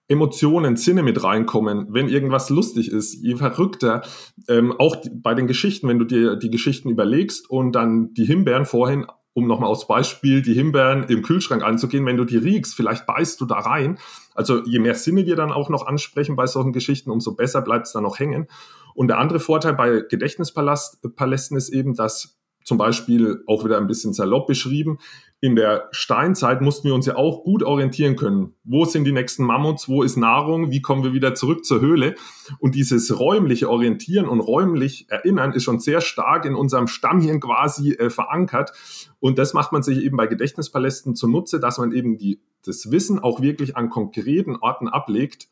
Emotionen, 0.10 0.76
Sinne 0.76 1.04
mit 1.04 1.24
reinkommen, 1.24 1.88
wenn 1.90 2.10
irgendwas 2.10 2.50
lustig 2.50 2.92
ist, 2.92 3.14
je 3.24 3.38
verrückter, 3.38 4.02
ähm, 4.50 4.74
auch 4.78 4.98
bei 5.14 5.34
den 5.34 5.48
Geschichten, 5.48 5.88
wenn 5.88 6.00
du 6.00 6.06
dir 6.06 6.36
die 6.36 6.50
Geschichten 6.50 6.90
überlegst 6.90 7.50
und 7.50 7.72
dann 7.72 8.14
die 8.14 8.26
Himbeeren 8.26 8.66
vorhin, 8.66 9.06
um 9.34 9.48
nochmal 9.48 9.70
aufs 9.70 9.88
Beispiel, 9.88 10.42
die 10.42 10.54
Himbeeren 10.54 11.04
im 11.04 11.22
Kühlschrank 11.22 11.64
anzugehen, 11.64 12.06
wenn 12.06 12.18
du 12.18 12.26
die 12.26 12.38
riechst, 12.38 12.76
vielleicht 12.76 13.06
beißt 13.06 13.40
du 13.40 13.46
da 13.46 13.60
rein. 13.60 13.98
Also 14.36 14.64
je 14.66 14.80
mehr 14.80 14.96
Sinne 14.96 15.26
wir 15.26 15.36
dann 15.36 15.52
auch 15.52 15.70
noch 15.70 15.88
ansprechen 15.88 16.36
bei 16.36 16.48
solchen 16.48 16.74
Geschichten, 16.74 17.12
umso 17.12 17.36
besser 17.36 17.62
bleibt 17.62 17.88
es 17.88 17.94
dann 17.94 18.04
noch 18.04 18.20
hängen. 18.20 18.48
Und 18.94 19.08
der 19.08 19.20
andere 19.20 19.40
Vorteil 19.40 19.74
bei 19.74 20.04
Gedächtnispalästen 20.10 21.58
ist 21.58 21.70
eben, 21.70 21.96
dass 21.96 22.38
zum 22.64 22.78
Beispiel 22.78 23.44
auch 23.48 23.64
wieder 23.64 23.78
ein 23.78 23.88
bisschen 23.88 24.14
salopp 24.14 24.48
beschrieben, 24.48 25.00
in 25.44 25.56
der 25.56 25.90
Steinzeit 25.92 26.62
mussten 26.62 26.88
wir 26.88 26.94
uns 26.94 27.08
ja 27.08 27.16
auch 27.16 27.44
gut 27.44 27.64
orientieren 27.64 28.16
können. 28.16 28.54
Wo 28.64 28.86
sind 28.86 29.06
die 29.06 29.12
nächsten 29.12 29.44
Mammuts? 29.44 29.90
Wo 29.90 30.04
ist 30.04 30.16
Nahrung? 30.16 30.70
Wie 30.70 30.84
kommen 30.84 31.04
wir 31.04 31.14
wieder 31.14 31.34
zurück 31.34 31.66
zur 31.66 31.82
Höhle? 31.82 32.14
Und 32.60 32.76
dieses 32.76 33.20
räumliche 33.20 33.68
Orientieren 33.68 34.30
und 34.30 34.40
räumlich 34.40 35.08
Erinnern 35.10 35.54
ist 35.54 35.64
schon 35.64 35.80
sehr 35.80 36.00
stark 36.00 36.46
in 36.46 36.54
unserem 36.54 36.86
Stammhirn 36.86 37.40
quasi 37.40 37.94
äh, 37.94 38.12
verankert. 38.12 38.72
Und 39.20 39.40
das 39.40 39.56
macht 39.56 39.72
man 39.72 39.82
sich 39.82 40.04
eben 40.04 40.16
bei 40.16 40.28
Gedächtnispalästen 40.28 41.16
zunutze, 41.16 41.60
dass 41.60 41.80
man 41.80 41.92
eben 41.92 42.20
die, 42.20 42.40
das 42.64 42.92
Wissen 42.92 43.18
auch 43.18 43.42
wirklich 43.42 43.76
an 43.76 43.90
konkreten 43.90 44.58
Orten 44.58 44.88
ablegt 44.88 45.50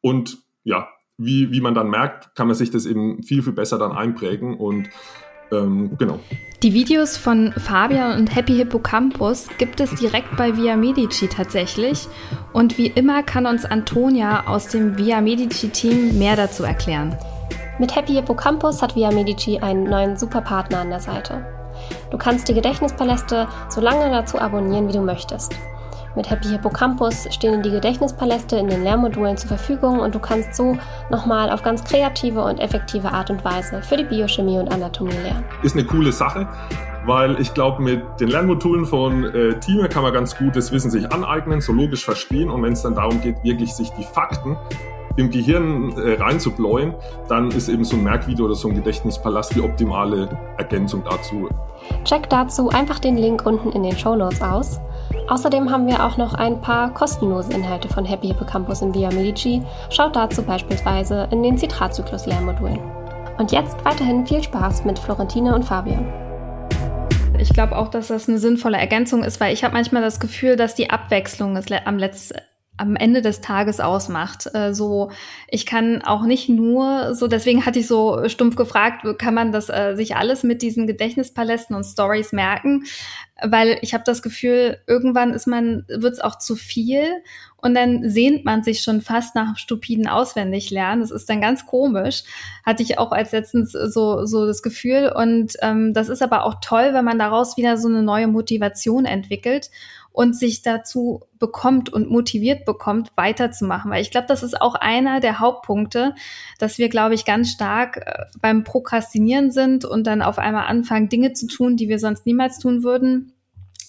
und 0.00 0.38
ja, 0.64 0.88
wie, 1.18 1.52
wie 1.52 1.60
man 1.60 1.74
dann 1.74 1.90
merkt, 1.90 2.34
kann 2.34 2.46
man 2.46 2.56
sich 2.56 2.70
das 2.70 2.86
eben 2.86 3.22
viel, 3.22 3.42
viel 3.42 3.52
besser 3.52 3.78
dann 3.78 3.92
einprägen 3.92 4.56
und 4.56 4.88
ähm, 5.52 5.96
genau. 5.98 6.18
Die 6.62 6.74
Videos 6.74 7.16
von 7.16 7.52
Fabian 7.52 8.18
und 8.18 8.34
Happy 8.34 8.54
Hippocampus 8.54 9.48
gibt 9.56 9.80
es 9.80 9.94
direkt 9.94 10.36
bei 10.36 10.58
Via 10.58 10.76
Medici 10.76 11.26
tatsächlich. 11.26 12.06
Und 12.52 12.76
wie 12.76 12.88
immer 12.88 13.22
kann 13.22 13.46
uns 13.46 13.64
Antonia 13.64 14.46
aus 14.46 14.68
dem 14.68 14.98
Via 14.98 15.22
Medici-Team 15.22 16.18
mehr 16.18 16.36
dazu 16.36 16.62
erklären. 16.64 17.16
Mit 17.78 17.96
Happy 17.96 18.12
Hippocampus 18.12 18.82
hat 18.82 18.94
Via 18.94 19.10
Medici 19.10 19.58
einen 19.58 19.84
neuen 19.84 20.18
Superpartner 20.18 20.80
an 20.80 20.90
der 20.90 21.00
Seite. 21.00 21.46
Du 22.10 22.18
kannst 22.18 22.46
die 22.48 22.54
Gedächtnispaläste 22.54 23.48
so 23.70 23.80
lange 23.80 24.10
dazu 24.10 24.38
abonnieren, 24.38 24.86
wie 24.86 24.92
du 24.92 25.00
möchtest. 25.00 25.54
Mit 26.16 26.28
Happy 26.28 26.48
Hippocampus 26.48 27.28
stehen 27.30 27.62
die 27.62 27.70
Gedächtnispaläste 27.70 28.56
in 28.56 28.68
den 28.68 28.82
Lehrmodulen 28.82 29.36
zur 29.36 29.48
Verfügung 29.48 30.00
und 30.00 30.14
du 30.14 30.18
kannst 30.18 30.54
so 30.56 30.76
nochmal 31.08 31.50
auf 31.50 31.62
ganz 31.62 31.84
kreative 31.84 32.42
und 32.42 32.58
effektive 32.58 33.12
Art 33.12 33.30
und 33.30 33.44
Weise 33.44 33.80
für 33.82 33.96
die 33.96 34.04
Biochemie 34.04 34.58
und 34.58 34.72
Anatomie 34.72 35.12
lernen. 35.22 35.44
Ist 35.62 35.76
eine 35.76 35.84
coole 35.84 36.10
Sache, 36.10 36.48
weil 37.06 37.40
ich 37.40 37.54
glaube, 37.54 37.80
mit 37.80 38.02
den 38.18 38.28
Lernmodulen 38.28 38.86
von 38.86 39.24
äh, 39.24 39.60
Thieme 39.60 39.88
kann 39.88 40.02
man 40.02 40.12
ganz 40.12 40.36
gut 40.36 40.56
das 40.56 40.72
Wissen 40.72 40.90
sich 40.90 41.12
aneignen, 41.12 41.60
so 41.60 41.72
logisch 41.72 42.04
verstehen 42.04 42.50
und 42.50 42.62
wenn 42.62 42.72
es 42.72 42.82
dann 42.82 42.96
darum 42.96 43.20
geht, 43.20 43.36
wirklich 43.44 43.72
sich 43.72 43.90
die 43.90 44.04
Fakten 44.04 44.56
im 45.16 45.30
Gehirn 45.30 45.92
äh, 45.96 46.20
reinzubläuen, 46.20 46.94
dann 47.28 47.50
ist 47.50 47.68
eben 47.68 47.84
so 47.84 47.96
ein 47.96 48.02
Merkvideo 48.02 48.46
oder 48.46 48.54
so 48.54 48.68
ein 48.68 48.74
Gedächtnispalast 48.74 49.54
die 49.54 49.60
optimale 49.60 50.28
Ergänzung 50.56 51.04
dazu. 51.04 51.48
Check 52.04 52.28
dazu 52.30 52.68
einfach 52.70 52.98
den 52.98 53.16
Link 53.16 53.44
unten 53.46 53.70
in 53.72 53.82
den 53.82 53.96
Show 53.96 54.16
Notes 54.16 54.42
aus. 54.42 54.80
Außerdem 55.30 55.70
haben 55.70 55.86
wir 55.86 56.04
auch 56.04 56.16
noch 56.16 56.34
ein 56.34 56.60
paar 56.60 56.92
kostenlose 56.92 57.52
Inhalte 57.52 57.88
von 57.88 58.04
Happy 58.04 58.26
Hippocampus 58.26 58.82
in 58.82 58.92
Via 58.92 59.12
Medici. 59.12 59.62
Schaut 59.88 60.16
dazu 60.16 60.42
beispielsweise 60.42 61.28
in 61.30 61.44
den 61.44 61.56
Zitratzyklus-Lehrmodulen. 61.56 62.80
Und 63.38 63.52
jetzt 63.52 63.76
weiterhin 63.84 64.26
viel 64.26 64.42
Spaß 64.42 64.84
mit 64.84 64.98
Florentine 64.98 65.54
und 65.54 65.64
Fabian. 65.64 66.04
Ich 67.38 67.50
glaube 67.50 67.76
auch, 67.78 67.86
dass 67.86 68.08
das 68.08 68.28
eine 68.28 68.38
sinnvolle 68.38 68.76
Ergänzung 68.76 69.22
ist, 69.22 69.38
weil 69.38 69.54
ich 69.54 69.62
habe 69.62 69.72
manchmal 69.72 70.02
das 70.02 70.18
Gefühl, 70.18 70.56
dass 70.56 70.74
die 70.74 70.90
Abwechslung 70.90 71.56
am 71.84 71.98
letzten 71.98 72.40
am 72.80 72.96
Ende 72.96 73.22
des 73.22 73.40
Tages 73.40 73.78
ausmacht. 73.78 74.48
Äh, 74.54 74.74
so, 74.74 75.10
ich 75.48 75.66
kann 75.66 76.02
auch 76.02 76.24
nicht 76.24 76.48
nur 76.48 77.14
so, 77.14 77.28
deswegen 77.28 77.66
hatte 77.66 77.78
ich 77.78 77.86
so 77.86 78.28
stumpf 78.28 78.56
gefragt, 78.56 79.06
kann 79.18 79.34
man 79.34 79.52
das 79.52 79.68
äh, 79.68 79.94
sich 79.94 80.16
alles 80.16 80.42
mit 80.42 80.62
diesen 80.62 80.86
Gedächtnispalästen 80.86 81.76
und 81.76 81.84
Stories 81.84 82.32
merken? 82.32 82.84
Weil 83.42 83.78
ich 83.82 83.94
habe 83.94 84.04
das 84.04 84.22
Gefühl, 84.22 84.78
irgendwann 84.86 85.32
ist 85.32 85.46
man, 85.46 85.84
wird 85.88 86.14
es 86.14 86.20
auch 86.20 86.36
zu 86.38 86.56
viel 86.56 87.04
und 87.62 87.74
dann 87.74 88.08
sehnt 88.08 88.44
man 88.44 88.62
sich 88.62 88.82
schon 88.82 89.00
fast 89.00 89.34
nach 89.34 89.56
stupiden 89.56 90.06
Auswendiglernen. 90.08 91.00
Das 91.00 91.10
ist 91.10 91.28
dann 91.28 91.40
ganz 91.40 91.66
komisch. 91.66 92.22
Hatte 92.64 92.82
ich 92.82 92.98
auch 92.98 93.12
als 93.12 93.32
letztens 93.32 93.72
so, 93.72 94.24
so 94.26 94.46
das 94.46 94.62
Gefühl. 94.62 95.12
Und 95.14 95.54
ähm, 95.60 95.92
das 95.92 96.08
ist 96.08 96.22
aber 96.22 96.44
auch 96.44 96.56
toll, 96.62 96.90
wenn 96.92 97.04
man 97.04 97.18
daraus 97.18 97.56
wieder 97.56 97.76
so 97.76 97.88
eine 97.88 98.02
neue 98.02 98.28
Motivation 98.28 99.04
entwickelt 99.04 99.70
und 100.12 100.36
sich 100.36 100.62
dazu 100.62 101.22
bekommt 101.38 101.92
und 101.92 102.10
motiviert 102.10 102.64
bekommt, 102.64 103.10
weiterzumachen. 103.16 103.90
Weil 103.90 104.02
ich 104.02 104.10
glaube, 104.10 104.26
das 104.26 104.42
ist 104.42 104.60
auch 104.60 104.74
einer 104.74 105.20
der 105.20 105.38
Hauptpunkte, 105.38 106.14
dass 106.58 106.78
wir, 106.78 106.88
glaube 106.88 107.14
ich, 107.14 107.24
ganz 107.24 107.50
stark 107.50 107.98
äh, 107.98 108.24
beim 108.40 108.64
Prokrastinieren 108.64 109.50
sind 109.50 109.84
und 109.84 110.06
dann 110.06 110.22
auf 110.22 110.38
einmal 110.38 110.66
anfangen, 110.66 111.08
Dinge 111.08 111.32
zu 111.32 111.46
tun, 111.46 111.76
die 111.76 111.88
wir 111.88 111.98
sonst 111.98 112.26
niemals 112.26 112.58
tun 112.58 112.82
würden 112.82 113.34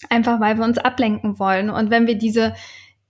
einfach 0.09 0.39
weil 0.39 0.57
wir 0.57 0.65
uns 0.65 0.77
ablenken 0.77 1.39
wollen. 1.39 1.69
Und 1.69 1.91
wenn 1.91 2.07
wir 2.07 2.15
diese 2.15 2.53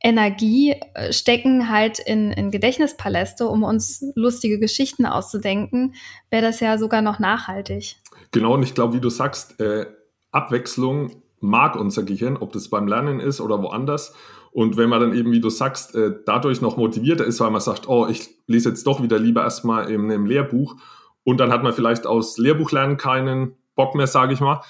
Energie 0.03 0.71
äh, 0.93 1.13
stecken 1.13 1.69
halt 1.69 1.99
in, 1.99 2.31
in 2.31 2.51
Gedächtnispaläste, 2.51 3.47
um 3.47 3.63
uns 3.63 4.03
lustige 4.15 4.59
Geschichten 4.59 5.05
auszudenken, 5.05 5.93
wäre 6.29 6.41
das 6.41 6.59
ja 6.59 6.77
sogar 6.77 7.01
noch 7.01 7.19
nachhaltig. 7.19 7.97
Genau, 8.31 8.55
und 8.55 8.63
ich 8.63 8.73
glaube, 8.73 8.95
wie 8.95 9.01
du 9.01 9.09
sagst, 9.09 9.59
äh, 9.59 9.85
Abwechslung 10.31 11.20
mag 11.41 11.75
unser 11.75 12.03
Gehirn, 12.03 12.37
ob 12.37 12.53
das 12.53 12.69
beim 12.69 12.87
Lernen 12.87 13.19
ist 13.19 13.41
oder 13.41 13.61
woanders. 13.61 14.13
Und 14.51 14.77
wenn 14.77 14.89
man 14.89 14.99
dann 14.99 15.13
eben, 15.13 15.31
wie 15.31 15.39
du 15.39 15.49
sagst, 15.49 15.95
äh, 15.95 16.13
dadurch 16.25 16.61
noch 16.61 16.77
motivierter 16.77 17.25
ist, 17.25 17.39
weil 17.39 17.51
man 17.51 17.61
sagt, 17.61 17.87
oh, 17.87 18.07
ich 18.07 18.29
lese 18.47 18.69
jetzt 18.69 18.85
doch 18.85 19.01
wieder 19.01 19.17
lieber 19.17 19.43
erstmal 19.43 19.89
in 19.89 20.11
einem 20.11 20.25
Lehrbuch 20.25 20.75
und 21.23 21.39
dann 21.39 21.51
hat 21.51 21.63
man 21.63 21.73
vielleicht 21.73 22.05
aus 22.05 22.37
Lehrbuchlernen 22.37 22.97
keinen 22.97 23.55
Bock 23.75 23.95
mehr, 23.95 24.07
sage 24.07 24.33
ich 24.33 24.41
mal. 24.41 24.61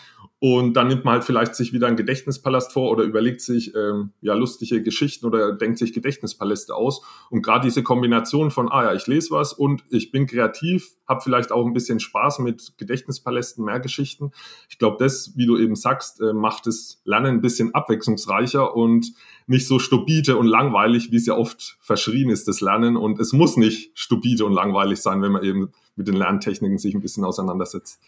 Und 0.43 0.73
dann 0.73 0.87
nimmt 0.87 1.05
man 1.05 1.13
halt 1.13 1.23
vielleicht 1.23 1.53
sich 1.53 1.71
wieder 1.71 1.85
einen 1.85 1.97
Gedächtnispalast 1.97 2.73
vor 2.73 2.89
oder 2.89 3.03
überlegt 3.03 3.41
sich 3.41 3.75
ähm, 3.75 4.13
ja 4.21 4.33
lustige 4.33 4.81
Geschichten 4.81 5.27
oder 5.27 5.53
denkt 5.53 5.77
sich 5.77 5.93
Gedächtnispaläste 5.93 6.73
aus. 6.73 7.03
Und 7.29 7.43
gerade 7.43 7.67
diese 7.67 7.83
Kombination 7.83 8.49
von, 8.49 8.67
ah 8.71 8.85
ja, 8.85 8.93
ich 8.95 9.05
lese 9.05 9.29
was 9.29 9.53
und 9.53 9.83
ich 9.91 10.09
bin 10.09 10.25
kreativ, 10.25 10.95
habe 11.07 11.21
vielleicht 11.21 11.51
auch 11.51 11.63
ein 11.63 11.73
bisschen 11.73 11.99
Spaß 11.99 12.39
mit 12.39 12.73
Gedächtnispalästen, 12.79 13.63
mehr 13.63 13.79
Geschichten. 13.79 14.31
Ich 14.67 14.79
glaube, 14.79 14.97
das, 14.97 15.33
wie 15.35 15.45
du 15.45 15.59
eben 15.59 15.75
sagst, 15.75 16.19
äh, 16.21 16.33
macht 16.33 16.65
das 16.65 17.03
Lernen 17.05 17.35
ein 17.35 17.41
bisschen 17.41 17.75
abwechslungsreicher 17.75 18.75
und 18.75 19.13
nicht 19.45 19.67
so 19.67 19.77
stupide 19.77 20.37
und 20.37 20.47
langweilig, 20.47 21.11
wie 21.11 21.17
es 21.17 21.27
ja 21.27 21.37
oft 21.37 21.77
verschrien 21.81 22.31
ist, 22.31 22.47
das 22.47 22.61
Lernen. 22.61 22.97
Und 22.97 23.19
es 23.19 23.31
muss 23.31 23.57
nicht 23.57 23.91
stupide 23.93 24.45
und 24.45 24.53
langweilig 24.53 25.03
sein, 25.03 25.21
wenn 25.21 25.33
man 25.33 25.43
eben 25.43 25.71
mit 25.95 26.07
den 26.07 26.15
Lerntechniken 26.15 26.79
sich 26.79 26.95
ein 26.95 27.01
bisschen 27.01 27.25
auseinandersetzt 27.25 27.99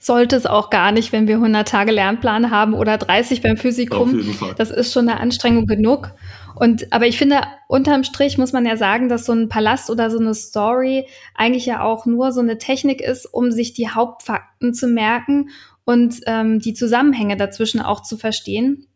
sollte 0.00 0.34
es 0.34 0.46
auch 0.46 0.70
gar 0.70 0.92
nicht, 0.92 1.12
wenn 1.12 1.28
wir 1.28 1.36
100 1.36 1.68
Tage 1.68 1.92
Lernplan 1.92 2.50
haben 2.50 2.72
oder 2.72 2.96
30 2.96 3.42
beim 3.42 3.58
Physikum. 3.58 4.34
Das 4.56 4.70
ist 4.70 4.92
schon 4.92 5.08
eine 5.08 5.20
Anstrengung 5.20 5.66
genug. 5.66 6.12
Und, 6.54 6.90
aber 6.90 7.06
ich 7.06 7.18
finde, 7.18 7.42
unterm 7.68 8.02
Strich 8.02 8.38
muss 8.38 8.52
man 8.52 8.64
ja 8.64 8.78
sagen, 8.78 9.10
dass 9.10 9.26
so 9.26 9.32
ein 9.32 9.50
Palast 9.50 9.90
oder 9.90 10.10
so 10.10 10.18
eine 10.18 10.34
Story 10.34 11.06
eigentlich 11.34 11.66
ja 11.66 11.82
auch 11.84 12.06
nur 12.06 12.32
so 12.32 12.40
eine 12.40 12.56
Technik 12.56 13.02
ist, 13.02 13.26
um 13.26 13.52
sich 13.52 13.74
die 13.74 13.90
Hauptfakten 13.90 14.72
zu 14.72 14.88
merken 14.88 15.50
und 15.84 16.16
ähm, 16.26 16.60
die 16.60 16.74
Zusammenhänge 16.74 17.36
dazwischen 17.36 17.80
auch 17.80 18.02
zu 18.02 18.16
verstehen. 18.16 18.86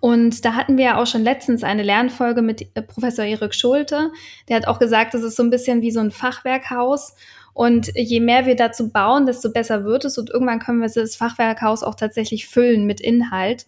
Und 0.00 0.44
da 0.44 0.54
hatten 0.54 0.76
wir 0.76 0.84
ja 0.84 1.00
auch 1.00 1.06
schon 1.06 1.22
letztens 1.22 1.64
eine 1.64 1.82
Lernfolge 1.82 2.42
mit 2.42 2.62
äh, 2.74 2.82
Professor 2.82 3.24
Erik 3.24 3.54
Schulte. 3.54 4.10
Der 4.48 4.56
hat 4.56 4.68
auch 4.68 4.78
gesagt, 4.78 5.14
das 5.14 5.22
ist 5.22 5.36
so 5.36 5.42
ein 5.42 5.50
bisschen 5.50 5.82
wie 5.82 5.90
so 5.90 6.00
ein 6.00 6.10
Fachwerkhaus. 6.10 7.14
Und 7.56 7.90
je 7.96 8.20
mehr 8.20 8.44
wir 8.44 8.54
dazu 8.54 8.90
bauen, 8.90 9.24
desto 9.24 9.50
besser 9.50 9.82
wird 9.86 10.04
es. 10.04 10.18
Und 10.18 10.28
irgendwann 10.28 10.58
können 10.58 10.82
wir 10.82 10.90
das 10.90 11.16
Fachwerkhaus 11.16 11.82
auch 11.82 11.94
tatsächlich 11.94 12.48
füllen 12.48 12.84
mit 12.84 13.00
Inhalt. 13.00 13.64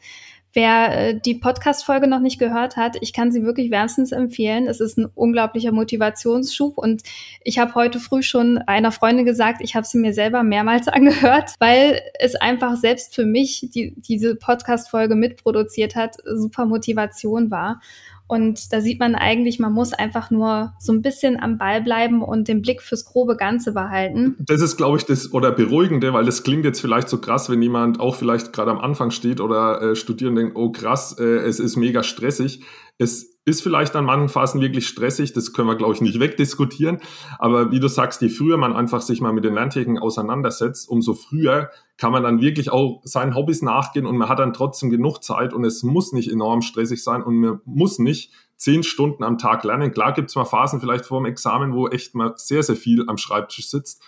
Wer 0.52 0.92
äh, 0.92 1.18
die 1.18 1.36
Podcast-Folge 1.36 2.06
noch 2.06 2.20
nicht 2.20 2.38
gehört 2.38 2.76
hat, 2.76 2.98
ich 3.00 3.14
kann 3.14 3.32
sie 3.32 3.44
wirklich 3.44 3.70
wärmstens 3.70 4.12
empfehlen. 4.12 4.66
Es 4.66 4.80
ist 4.80 4.98
ein 4.98 5.06
unglaublicher 5.14 5.72
Motivationsschub 5.72 6.76
und 6.76 7.02
ich 7.42 7.58
habe 7.58 7.74
heute 7.74 7.98
früh 7.98 8.20
schon 8.20 8.58
einer 8.58 8.92
Freundin 8.92 9.24
gesagt, 9.24 9.62
ich 9.62 9.74
habe 9.74 9.86
sie 9.86 9.96
mir 9.96 10.12
selber 10.12 10.42
mehrmals 10.42 10.86
angehört, 10.88 11.54
weil 11.58 11.98
es 12.18 12.34
einfach 12.34 12.76
selbst 12.76 13.14
für 13.14 13.24
mich, 13.24 13.70
die 13.72 13.94
diese 13.96 14.36
Podcast-Folge 14.36 15.14
mitproduziert 15.14 15.96
hat, 15.96 16.16
super 16.26 16.66
Motivation 16.66 17.50
war. 17.50 17.80
Und 18.28 18.72
da 18.72 18.80
sieht 18.82 19.00
man 19.00 19.14
eigentlich, 19.14 19.58
man 19.58 19.72
muss 19.72 19.94
einfach 19.94 20.30
nur 20.30 20.74
so 20.78 20.92
ein 20.92 21.00
bisschen 21.00 21.40
am 21.40 21.56
Ball 21.56 21.82
bleiben 21.82 22.22
und 22.22 22.46
den 22.46 22.60
Blick 22.60 22.82
fürs 22.82 23.06
grobe 23.06 23.36
Ganze 23.36 23.72
behalten. 23.72 24.36
Das 24.38 24.60
ist, 24.60 24.76
glaube 24.76 24.98
ich, 24.98 25.06
das 25.06 25.32
oder 25.32 25.50
beruhigende, 25.50 26.12
weil 26.12 26.26
das 26.26 26.42
klingt 26.42 26.66
jetzt 26.66 26.80
vielleicht 26.80 27.08
so 27.08 27.18
krass, 27.18 27.48
wenn 27.48 27.62
jemand 27.62 28.00
auch 28.00 28.14
vielleicht 28.14 28.52
gerade 28.52 28.70
am 28.70 28.78
Anfang 28.78 29.10
steht 29.10 29.40
oder 29.40 29.80
äh, 29.80 29.96
studiert 29.96 30.30
und 30.30 30.36
denkt, 30.36 30.56
oh 30.56 30.70
krass, 30.70 31.16
äh, 31.18 31.24
es 31.24 31.58
ist 31.58 31.76
mega 31.76 32.02
stressig. 32.02 32.60
Es 32.98 33.38
ist 33.44 33.62
vielleicht 33.62 33.96
an 33.96 34.04
manchen 34.04 34.28
Phasen 34.28 34.60
wirklich 34.60 34.86
stressig, 34.86 35.32
das 35.32 35.52
können 35.52 35.68
wir, 35.68 35.76
glaube 35.76 35.94
ich, 35.94 36.00
nicht 36.00 36.20
wegdiskutieren. 36.20 36.98
Aber 37.38 37.70
wie 37.70 37.80
du 37.80 37.88
sagst, 37.88 38.20
je 38.20 38.28
früher 38.28 38.58
man 38.58 38.74
einfach 38.74 39.00
sich 39.00 39.20
mal 39.20 39.32
mit 39.32 39.44
den 39.44 39.54
Lerntechniken 39.54 39.98
auseinandersetzt, 39.98 40.88
umso 40.88 41.14
früher 41.14 41.70
kann 41.96 42.12
man 42.12 42.22
dann 42.22 42.40
wirklich 42.40 42.70
auch 42.70 43.00
seinen 43.04 43.34
Hobbys 43.34 43.62
nachgehen 43.62 44.04
und 44.04 44.18
man 44.18 44.28
hat 44.28 44.38
dann 44.38 44.52
trotzdem 44.52 44.90
genug 44.90 45.22
Zeit 45.22 45.52
und 45.52 45.64
es 45.64 45.82
muss 45.82 46.12
nicht 46.12 46.30
enorm 46.30 46.60
stressig 46.60 47.02
sein 47.02 47.22
und 47.22 47.36
man 47.36 47.60
muss 47.64 47.98
nicht 47.98 48.32
zehn 48.56 48.82
Stunden 48.82 49.22
am 49.22 49.38
Tag 49.38 49.64
lernen. 49.64 49.92
Klar 49.92 50.12
gibt 50.12 50.28
es 50.28 50.36
mal 50.36 50.44
Phasen 50.44 50.80
vielleicht 50.80 51.06
vor 51.06 51.20
dem 51.20 51.26
Examen, 51.26 51.72
wo 51.72 51.88
echt 51.88 52.14
mal 52.14 52.34
sehr, 52.36 52.62
sehr 52.62 52.76
viel 52.76 53.04
am 53.08 53.16
Schreibtisch 53.16 53.70
sitzt. 53.70 54.02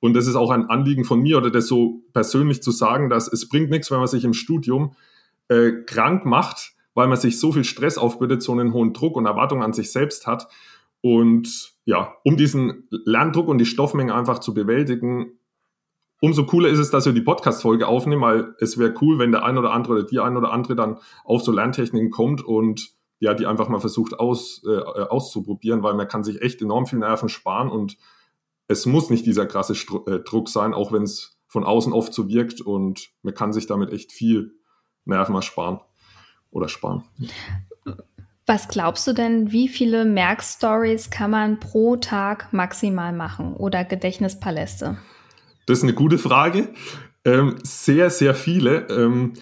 Und 0.00 0.14
das 0.14 0.28
ist 0.28 0.36
auch 0.36 0.50
ein 0.50 0.70
Anliegen 0.70 1.04
von 1.04 1.20
mir 1.20 1.38
oder 1.38 1.50
das 1.50 1.66
so 1.66 2.02
persönlich 2.12 2.62
zu 2.62 2.70
sagen, 2.70 3.10
dass 3.10 3.30
es 3.30 3.48
bringt 3.48 3.70
nichts, 3.70 3.90
wenn 3.90 3.98
man 3.98 4.06
sich 4.06 4.24
im 4.24 4.32
Studium 4.32 4.94
äh, 5.48 5.72
krank 5.86 6.24
macht, 6.24 6.74
weil 6.98 7.06
man 7.06 7.16
sich 7.16 7.38
so 7.38 7.52
viel 7.52 7.62
Stress 7.62 7.96
aufbürdet, 7.96 8.42
so 8.42 8.50
einen 8.50 8.72
hohen 8.72 8.92
Druck 8.92 9.14
und 9.14 9.24
Erwartung 9.24 9.62
an 9.62 9.72
sich 9.72 9.92
selbst 9.92 10.26
hat. 10.26 10.48
Und 11.00 11.74
ja, 11.84 12.16
um 12.24 12.36
diesen 12.36 12.88
Lerndruck 12.90 13.46
und 13.46 13.58
die 13.58 13.66
Stoffmenge 13.66 14.12
einfach 14.12 14.40
zu 14.40 14.52
bewältigen, 14.52 15.38
umso 16.20 16.44
cooler 16.44 16.68
ist 16.68 16.80
es, 16.80 16.90
dass 16.90 17.06
wir 17.06 17.12
die 17.12 17.20
Podcast-Folge 17.20 17.86
aufnehmen, 17.86 18.22
weil 18.22 18.56
es 18.58 18.78
wäre 18.78 18.94
cool, 19.00 19.20
wenn 19.20 19.30
der 19.30 19.44
ein 19.44 19.56
oder 19.56 19.70
andere 19.70 19.94
oder 19.94 20.02
die 20.02 20.18
ein 20.18 20.36
oder 20.36 20.50
andere 20.50 20.74
dann 20.74 20.98
auf 21.22 21.42
so 21.42 21.52
Lerntechniken 21.52 22.10
kommt 22.10 22.44
und 22.44 22.88
ja, 23.20 23.32
die 23.32 23.46
einfach 23.46 23.68
mal 23.68 23.78
versucht 23.78 24.18
aus, 24.18 24.64
äh, 24.66 24.76
auszuprobieren, 24.76 25.84
weil 25.84 25.94
man 25.94 26.08
kann 26.08 26.24
sich 26.24 26.42
echt 26.42 26.60
enorm 26.62 26.86
viel 26.86 26.98
Nerven 26.98 27.28
sparen 27.28 27.70
und 27.70 27.96
es 28.66 28.86
muss 28.86 29.08
nicht 29.08 29.24
dieser 29.24 29.46
krasse 29.46 29.76
Stru 29.76 30.04
äh, 30.06 30.18
Druck 30.18 30.48
sein, 30.48 30.74
auch 30.74 30.90
wenn 30.90 31.04
es 31.04 31.38
von 31.46 31.62
außen 31.62 31.92
oft 31.92 32.12
so 32.12 32.28
wirkt 32.28 32.60
und 32.60 33.10
man 33.22 33.34
kann 33.34 33.52
sich 33.52 33.68
damit 33.68 33.92
echt 33.92 34.10
viel 34.10 34.56
Nerven 35.04 35.36
ersparen 35.36 35.78
oder 36.50 36.68
sparen. 36.68 37.04
Was 38.46 38.68
glaubst 38.68 39.06
du 39.06 39.12
denn, 39.12 39.52
wie 39.52 39.68
viele 39.68 40.04
Merkstories 40.06 41.10
kann 41.10 41.30
man 41.30 41.60
pro 41.60 41.96
Tag 41.96 42.52
maximal 42.52 43.12
machen 43.12 43.52
oder 43.54 43.84
Gedächtnispaläste? 43.84 44.96
Das 45.66 45.78
ist 45.78 45.84
eine 45.84 45.92
gute 45.92 46.16
Frage. 46.16 46.68
Ähm, 47.26 47.56
sehr, 47.62 48.08
sehr 48.08 48.34
viele. 48.34 48.88
Ähm, 48.88 49.34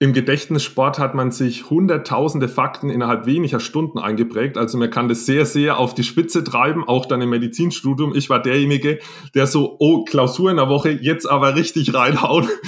im 0.00 0.12
Gedächtnissport 0.12 1.00
hat 1.00 1.16
man 1.16 1.32
sich 1.32 1.70
hunderttausende 1.70 2.48
Fakten 2.48 2.88
innerhalb 2.88 3.26
weniger 3.26 3.58
Stunden 3.58 3.98
eingeprägt. 3.98 4.56
Also 4.56 4.78
man 4.78 4.90
kann 4.90 5.08
das 5.08 5.26
sehr, 5.26 5.44
sehr 5.44 5.78
auf 5.78 5.92
die 5.92 6.04
Spitze 6.04 6.44
treiben, 6.44 6.84
auch 6.86 7.06
dann 7.06 7.20
im 7.20 7.30
Medizinstudium. 7.30 8.14
Ich 8.14 8.30
war 8.30 8.40
derjenige, 8.40 9.00
der 9.34 9.48
so, 9.48 9.74
oh, 9.80 10.04
Klausur 10.04 10.52
in 10.52 10.56
der 10.58 10.68
Woche, 10.68 10.90
jetzt 10.90 11.26
aber 11.26 11.56
richtig 11.56 11.94
reinhauen. 11.94 12.48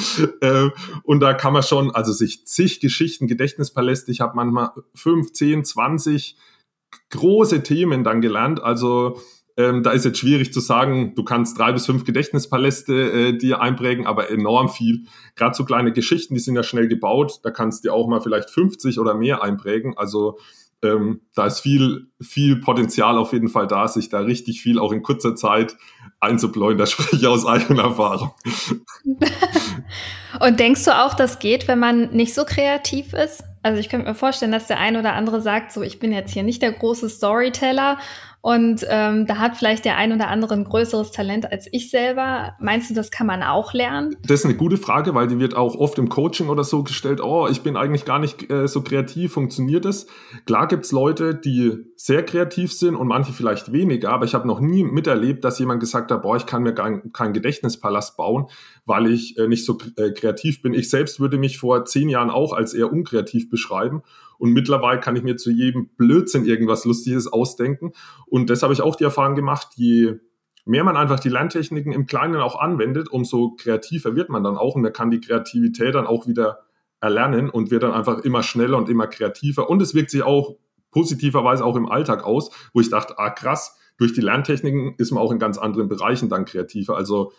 Äh, 0.43 0.71
und 1.03 1.21
da 1.21 1.35
kann 1.35 1.53
man 1.53 1.63
schon, 1.63 1.91
also 1.91 2.13
sich 2.13 2.47
zig 2.47 2.81
Geschichten, 2.81 3.27
Gedächtnispaläste, 3.27 4.11
ich 4.11 4.21
habe 4.21 4.35
manchmal 4.35 4.71
fünf, 4.95 5.33
zehn, 5.33 5.65
zwanzig 5.65 6.37
große 7.11 7.63
Themen 7.63 8.05
dann 8.05 8.21
gelernt. 8.21 8.63
Also 8.63 9.21
ähm, 9.61 9.83
da 9.83 9.91
ist 9.91 10.05
jetzt 10.05 10.19
schwierig 10.19 10.53
zu 10.53 10.61
sagen, 10.61 11.15
du 11.15 11.23
kannst 11.23 11.59
drei 11.59 11.73
bis 11.73 11.85
fünf 11.85 12.05
Gedächtnispaläste 12.05 12.95
äh, 12.95 13.37
dir 13.37 13.61
einprägen, 13.61 14.07
aber 14.07 14.31
enorm 14.31 14.69
viel. 14.69 15.05
Gerade 15.37 15.55
so 15.55 15.65
kleine 15.65 15.93
Geschichten, 15.93 16.35
die 16.35 16.41
sind 16.41 16.57
ja 16.57 16.63
schnell 16.63 16.89
gebaut, 16.89 17.41
da 17.43 17.51
kannst 17.51 17.85
du 17.85 17.89
dir 17.89 17.95
auch 17.95 18.09
mal 18.09 18.21
vielleicht 18.21 18.51
50 18.51 18.99
oder 18.99 19.15
mehr 19.15 19.43
einprägen. 19.43 19.97
Also 19.99 20.39
ähm, 20.83 21.21
da 21.35 21.47
ist 21.47 21.61
viel, 21.61 22.09
viel 22.23 22.57
Potenzial 22.57 23.19
auf 23.19 23.35
jeden 23.35 23.49
Fall 23.49 23.67
da, 23.67 23.87
sich 23.87 24.09
da 24.09 24.21
richtig 24.21 24.63
viel 24.63 24.79
auch 24.79 24.93
in 24.93 25.03
kurzer 25.03 25.37
Zeit 25.37 25.77
einzubläuen. 26.21 26.79
Da 26.79 26.87
spreche 26.87 27.17
ich 27.17 27.27
aus 27.27 27.45
eigener 27.45 27.83
Erfahrung. 27.83 28.33
Und 30.41 30.59
denkst 30.59 30.85
du 30.85 30.97
auch, 30.97 31.15
das 31.15 31.39
geht, 31.39 31.69
wenn 31.69 31.79
man 31.79 32.11
nicht 32.13 32.35
so 32.35 32.45
kreativ 32.45 33.13
ist? 33.13 33.43
Also 33.63 33.79
ich 33.79 33.91
könnte 33.91 34.09
mir 34.09 34.15
vorstellen, 34.15 34.53
dass 34.53 34.69
der 34.69 34.79
ein 34.79 34.97
oder 34.97 35.13
andere 35.13 35.43
sagt, 35.43 35.73
so 35.73 35.83
ich 35.83 35.99
bin 35.99 36.13
jetzt 36.13 36.33
hier 36.33 36.45
nicht 36.45 36.63
der 36.63 36.73
große 36.73 37.11
Storyteller 37.11 37.99
und 38.43 38.87
ähm, 38.89 39.27
da 39.27 39.37
hat 39.37 39.59
vielleicht 39.59 39.85
der 39.85 39.99
ein 39.99 40.13
oder 40.13 40.29
andere 40.29 40.55
ein 40.55 40.65
größeres 40.65 41.13
Talent 41.13 41.53
als 41.53 41.69
ich 41.73 41.91
selber. 41.91 42.55
Meinst 42.59 42.89
du, 42.89 42.95
das 42.95 43.11
kann 43.11 43.27
man 43.27 43.43
auch 43.43 43.75
lernen? 43.75 44.17
Das 44.23 44.41
ist 44.41 44.45
eine 44.47 44.55
gute 44.55 44.79
Frage, 44.79 45.15
weil 45.15 45.27
die 45.27 45.39
wird 45.39 45.55
auch 45.55 45.75
oft 45.75 45.99
im 45.99 46.09
Coaching 46.09 46.49
oder 46.49 46.65
so 46.65 46.83
gestellt, 46.83 47.21
oh, 47.23 47.49
ich 47.51 47.63
bin 47.63 47.77
eigentlich 47.77 48.07
gar 48.07 48.19
nicht 48.19 48.51
äh, 48.51 48.67
so 48.67 48.81
kreativ, 48.81 49.35
funktioniert 49.35 49.85
das? 49.85 50.07
Klar 50.47 50.69
gibt's 50.69 50.91
Leute, 50.91 51.35
die 51.35 51.85
sehr 51.97 52.25
kreativ 52.25 52.73
sind 52.73 52.97
und 52.97 53.09
manche 53.09 53.35
vielleicht 53.35 53.73
weniger, 53.73 54.11
aber 54.11 54.25
ich 54.25 54.33
habe 54.33 54.49
noch 54.49 54.61
nie 54.61 54.85
miterlebt, 54.85 55.45
dass 55.45 55.59
jemand 55.59 55.81
gesagt 55.81 56.11
hat, 56.11 56.23
boah, 56.23 56.37
ich 56.37 56.47
kann 56.47 56.63
mir 56.63 56.73
gar 56.73 56.99
keinen 57.13 57.35
Gedächtnispalast 57.35 58.17
bauen, 58.17 58.47
weil 58.87 59.07
ich 59.09 59.37
äh, 59.37 59.49
nicht 59.49 59.67
so 59.67 59.77
äh, 59.97 60.13
kreativ 60.13 60.63
bin. 60.63 60.73
Ich 60.73 60.89
selbst 60.89 61.21
würde 61.21 61.37
mich 61.37 61.59
vor 61.59 61.85
zehn 61.85 62.09
Jahren 62.09 62.31
auch 62.31 62.55
als 62.55 62.73
eher 62.73 62.91
unkreativ 62.91 63.51
beschreiben. 63.51 64.03
Und 64.41 64.55
mittlerweile 64.55 65.01
kann 65.01 65.17
ich 65.17 65.23
mir 65.23 65.37
zu 65.37 65.51
jedem 65.51 65.91
Blödsinn 65.99 66.47
irgendwas 66.47 66.87
Lustiges 66.87 67.31
ausdenken. 67.31 67.93
Und 68.27 68.49
das 68.49 68.63
habe 68.63 68.73
ich 68.73 68.81
auch 68.81 68.97
die 68.97 69.05
Erfahrung 69.05 69.35
gemacht, 69.35 69.69
je 69.77 70.15
mehr 70.65 70.83
man 70.83 70.97
einfach 70.97 71.21
die 71.21 71.29
Lerntechniken 71.29 71.93
im 71.93 72.07
Kleinen 72.07 72.37
auch 72.37 72.59
anwendet, 72.59 73.11
umso 73.11 73.51
kreativer 73.51 74.17
wird 74.17 74.31
man 74.31 74.43
dann 74.43 74.57
auch. 74.57 74.77
Und 74.77 74.83
man 74.83 74.95
kann 74.95 75.11
die 75.11 75.21
Kreativität 75.21 75.95
dann 75.95 76.07
auch 76.07 76.27
wieder 76.27 76.61
erlernen 77.03 77.51
und 77.51 77.71
wird 77.71 77.83
dann 77.83 77.93
einfach 77.93 78.21
immer 78.21 78.43
schneller 78.43 78.79
und 78.79 78.89
immer 78.89 79.07
kreativer. 79.07 79.69
Und 79.69 79.83
es 79.83 79.95
wirkt 79.95 80.11
sich 80.11 80.23
auch 80.23 80.57
positiverweise 80.91 81.63
auch 81.63 81.77
im 81.77 81.91
Alltag 81.91 82.25
aus, 82.25 82.51
wo 82.73 82.81
ich 82.81 82.89
dachte, 82.89 83.19
ah 83.19 83.29
krass, 83.29 83.79
durch 83.99 84.15
die 84.15 84.23
Lerntechniken 84.23 84.95
ist 84.97 85.11
man 85.11 85.23
auch 85.23 85.33
in 85.33 85.39
ganz 85.39 85.59
anderen 85.59 85.89
Bereichen 85.89 86.31
dann 86.31 86.47
kreativer. 86.47 86.97
Also 86.97 87.33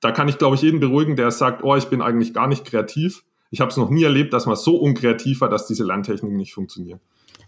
da 0.00 0.10
kann 0.10 0.26
ich, 0.26 0.38
glaube 0.38 0.56
ich, 0.56 0.62
jeden 0.62 0.80
beruhigen, 0.80 1.14
der 1.14 1.30
sagt, 1.30 1.62
oh, 1.62 1.76
ich 1.76 1.86
bin 1.86 2.02
eigentlich 2.02 2.34
gar 2.34 2.48
nicht 2.48 2.64
kreativ 2.64 3.22
ich 3.52 3.60
habe 3.60 3.70
es 3.70 3.76
noch 3.76 3.90
nie 3.90 4.02
erlebt, 4.02 4.32
dass 4.32 4.46
man 4.46 4.56
so 4.56 4.76
unkreativ 4.76 5.42
war, 5.42 5.50
dass 5.50 5.66
diese 5.66 5.84
Lerntechniken 5.84 6.36
nicht 6.36 6.54
funktionieren. 6.54 6.98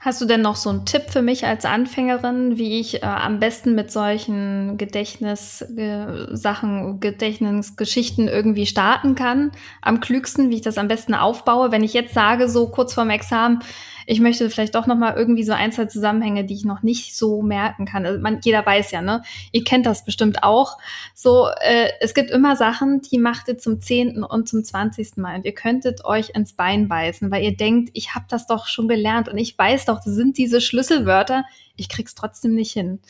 Hast 0.00 0.20
du 0.20 0.26
denn 0.26 0.42
noch 0.42 0.56
so 0.56 0.68
einen 0.68 0.84
Tipp 0.84 1.04
für 1.08 1.22
mich 1.22 1.46
als 1.46 1.64
Anfängerin, 1.64 2.58
wie 2.58 2.78
ich 2.78 3.02
äh, 3.02 3.06
am 3.06 3.40
besten 3.40 3.74
mit 3.74 3.90
solchen 3.90 4.76
Gedächtnissachen, 4.76 5.78
äh, 5.78 6.98
Gedächtnisgeschichten 7.00 8.28
irgendwie 8.28 8.66
starten 8.66 9.14
kann? 9.14 9.50
Am 9.80 10.00
klügsten, 10.00 10.50
wie 10.50 10.56
ich 10.56 10.60
das 10.60 10.76
am 10.76 10.88
besten 10.88 11.14
aufbaue? 11.14 11.72
Wenn 11.72 11.82
ich 11.82 11.94
jetzt 11.94 12.12
sage, 12.12 12.50
so 12.50 12.68
kurz 12.68 12.92
vorm 12.92 13.08
Examen, 13.08 13.60
ich 14.06 14.20
möchte 14.20 14.48
vielleicht 14.50 14.74
doch 14.74 14.86
noch 14.86 14.96
mal 14.96 15.14
irgendwie 15.14 15.44
so 15.44 15.52
ein, 15.52 15.72
zwei 15.72 15.86
Zusammenhänge, 15.86 16.44
die 16.44 16.54
ich 16.54 16.64
noch 16.64 16.82
nicht 16.82 17.16
so 17.16 17.42
merken 17.42 17.86
kann. 17.86 18.06
Also 18.06 18.20
man, 18.20 18.40
jeder 18.42 18.64
weiß 18.64 18.90
ja, 18.90 19.02
ne? 19.02 19.22
Ihr 19.52 19.64
kennt 19.64 19.86
das 19.86 20.04
bestimmt 20.04 20.42
auch. 20.42 20.78
So, 21.14 21.48
äh, 21.60 21.88
es 22.00 22.14
gibt 22.14 22.30
immer 22.30 22.56
Sachen, 22.56 23.00
die 23.00 23.18
macht 23.18 23.48
ihr 23.48 23.58
zum 23.58 23.80
zehnten 23.80 24.24
und 24.24 24.48
zum 24.48 24.64
zwanzigsten 24.64 25.22
Mal 25.22 25.36
und 25.36 25.44
ihr 25.44 25.54
könntet 25.54 26.04
euch 26.04 26.30
ins 26.30 26.52
Bein 26.52 26.88
beißen, 26.88 27.30
weil 27.30 27.42
ihr 27.44 27.56
denkt, 27.56 27.90
ich 27.94 28.14
habe 28.14 28.26
das 28.28 28.46
doch 28.46 28.66
schon 28.66 28.88
gelernt 28.88 29.28
und 29.28 29.38
ich 29.38 29.56
weiß 29.56 29.84
doch, 29.86 29.96
das 29.96 30.14
sind 30.14 30.38
diese 30.38 30.60
Schlüsselwörter. 30.60 31.44
Ich 31.76 31.88
krieg's 31.88 32.14
trotzdem 32.14 32.54
nicht 32.54 32.72
hin. 32.72 33.00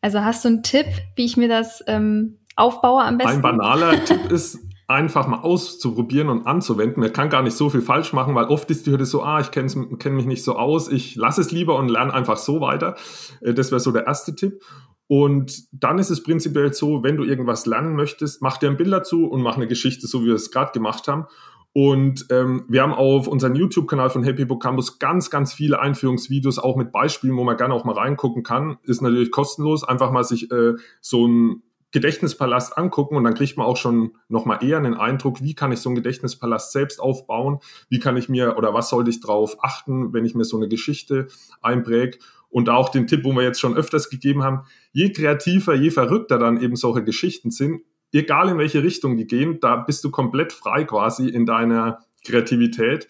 Also 0.00 0.24
hast 0.24 0.44
du 0.44 0.48
einen 0.48 0.62
Tipp, 0.62 0.86
wie 1.14 1.24
ich 1.24 1.36
mir 1.36 1.48
das 1.48 1.84
ähm, 1.86 2.38
aufbaue 2.56 3.02
am 3.02 3.18
besten? 3.18 3.36
Ein 3.36 3.42
banaler 3.42 4.04
Tipp 4.04 4.30
ist 4.30 4.58
einfach 4.90 5.28
mal 5.28 5.40
auszuprobieren 5.40 6.28
und 6.28 6.46
anzuwenden. 6.46 7.00
Man 7.00 7.12
kann 7.12 7.30
gar 7.30 7.42
nicht 7.42 7.56
so 7.56 7.70
viel 7.70 7.80
falsch 7.80 8.12
machen, 8.12 8.34
weil 8.34 8.46
oft 8.46 8.68
ist 8.70 8.86
die 8.86 8.90
Hürde 8.90 9.06
so, 9.06 9.22
ah, 9.22 9.40
ich 9.40 9.52
kenne 9.52 9.70
kenn 9.98 10.16
mich 10.16 10.26
nicht 10.26 10.42
so 10.42 10.56
aus, 10.56 10.88
ich 10.88 11.14
lasse 11.14 11.40
es 11.40 11.52
lieber 11.52 11.76
und 11.76 11.88
lerne 11.88 12.12
einfach 12.12 12.36
so 12.36 12.60
weiter. 12.60 12.96
Äh, 13.40 13.54
das 13.54 13.70
wäre 13.70 13.80
so 13.80 13.92
der 13.92 14.06
erste 14.06 14.34
Tipp. 14.34 14.60
Und 15.06 15.64
dann 15.72 15.98
ist 15.98 16.10
es 16.10 16.22
prinzipiell 16.22 16.72
so, 16.72 17.02
wenn 17.02 17.16
du 17.16 17.24
irgendwas 17.24 17.66
lernen 17.66 17.94
möchtest, 17.94 18.42
mach 18.42 18.58
dir 18.58 18.68
ein 18.68 18.76
Bild 18.76 18.92
dazu 18.92 19.26
und 19.26 19.42
mach 19.42 19.56
eine 19.56 19.68
Geschichte, 19.68 20.06
so 20.06 20.22
wie 20.22 20.26
wir 20.26 20.34
es 20.34 20.50
gerade 20.50 20.72
gemacht 20.72 21.08
haben. 21.08 21.26
Und 21.72 22.26
ähm, 22.30 22.64
wir 22.68 22.82
haben 22.82 22.92
auf 22.92 23.28
unserem 23.28 23.54
YouTube-Kanal 23.54 24.10
von 24.10 24.24
Happy 24.24 24.44
Book 24.44 24.62
Campus 24.62 24.98
ganz, 24.98 25.30
ganz 25.30 25.52
viele 25.52 25.78
Einführungsvideos, 25.78 26.58
auch 26.58 26.76
mit 26.76 26.90
Beispielen, 26.90 27.36
wo 27.36 27.44
man 27.44 27.56
gerne 27.56 27.74
auch 27.74 27.84
mal 27.84 27.94
reingucken 27.94 28.42
kann. 28.42 28.78
Ist 28.82 29.02
natürlich 29.02 29.30
kostenlos, 29.30 29.84
einfach 29.84 30.10
mal 30.10 30.24
sich 30.24 30.50
äh, 30.50 30.74
so 31.00 31.28
ein 31.28 31.62
Gedächtnispalast 31.92 32.78
angucken 32.78 33.16
und 33.16 33.24
dann 33.24 33.34
kriegt 33.34 33.56
man 33.56 33.66
auch 33.66 33.76
schon 33.76 34.12
nochmal 34.28 34.62
eher 34.62 34.78
einen 34.78 34.94
Eindruck, 34.94 35.42
wie 35.42 35.54
kann 35.54 35.72
ich 35.72 35.80
so 35.80 35.88
einen 35.88 35.96
Gedächtnispalast 35.96 36.72
selbst 36.72 37.00
aufbauen, 37.00 37.58
wie 37.88 37.98
kann 37.98 38.16
ich 38.16 38.28
mir 38.28 38.56
oder 38.56 38.72
was 38.74 38.90
sollte 38.90 39.10
ich 39.10 39.20
drauf 39.20 39.56
achten, 39.62 40.12
wenn 40.12 40.24
ich 40.24 40.34
mir 40.34 40.44
so 40.44 40.56
eine 40.56 40.68
Geschichte 40.68 41.28
einpräge. 41.60 42.18
Und 42.48 42.66
da 42.66 42.74
auch 42.74 42.88
den 42.88 43.06
Tipp, 43.06 43.24
wo 43.24 43.32
wir 43.32 43.42
jetzt 43.42 43.60
schon 43.60 43.76
öfters 43.76 44.10
gegeben 44.10 44.42
haben, 44.42 44.62
je 44.92 45.12
kreativer, 45.12 45.74
je 45.74 45.90
verrückter 45.90 46.38
dann 46.38 46.60
eben 46.60 46.76
solche 46.76 47.04
Geschichten 47.04 47.50
sind, 47.50 47.82
egal 48.12 48.48
in 48.48 48.58
welche 48.58 48.82
Richtung 48.82 49.16
die 49.16 49.26
gehen, 49.26 49.58
da 49.60 49.76
bist 49.76 50.02
du 50.04 50.10
komplett 50.10 50.52
frei 50.52 50.84
quasi 50.84 51.28
in 51.28 51.46
deiner 51.46 52.00
Kreativität. 52.24 53.08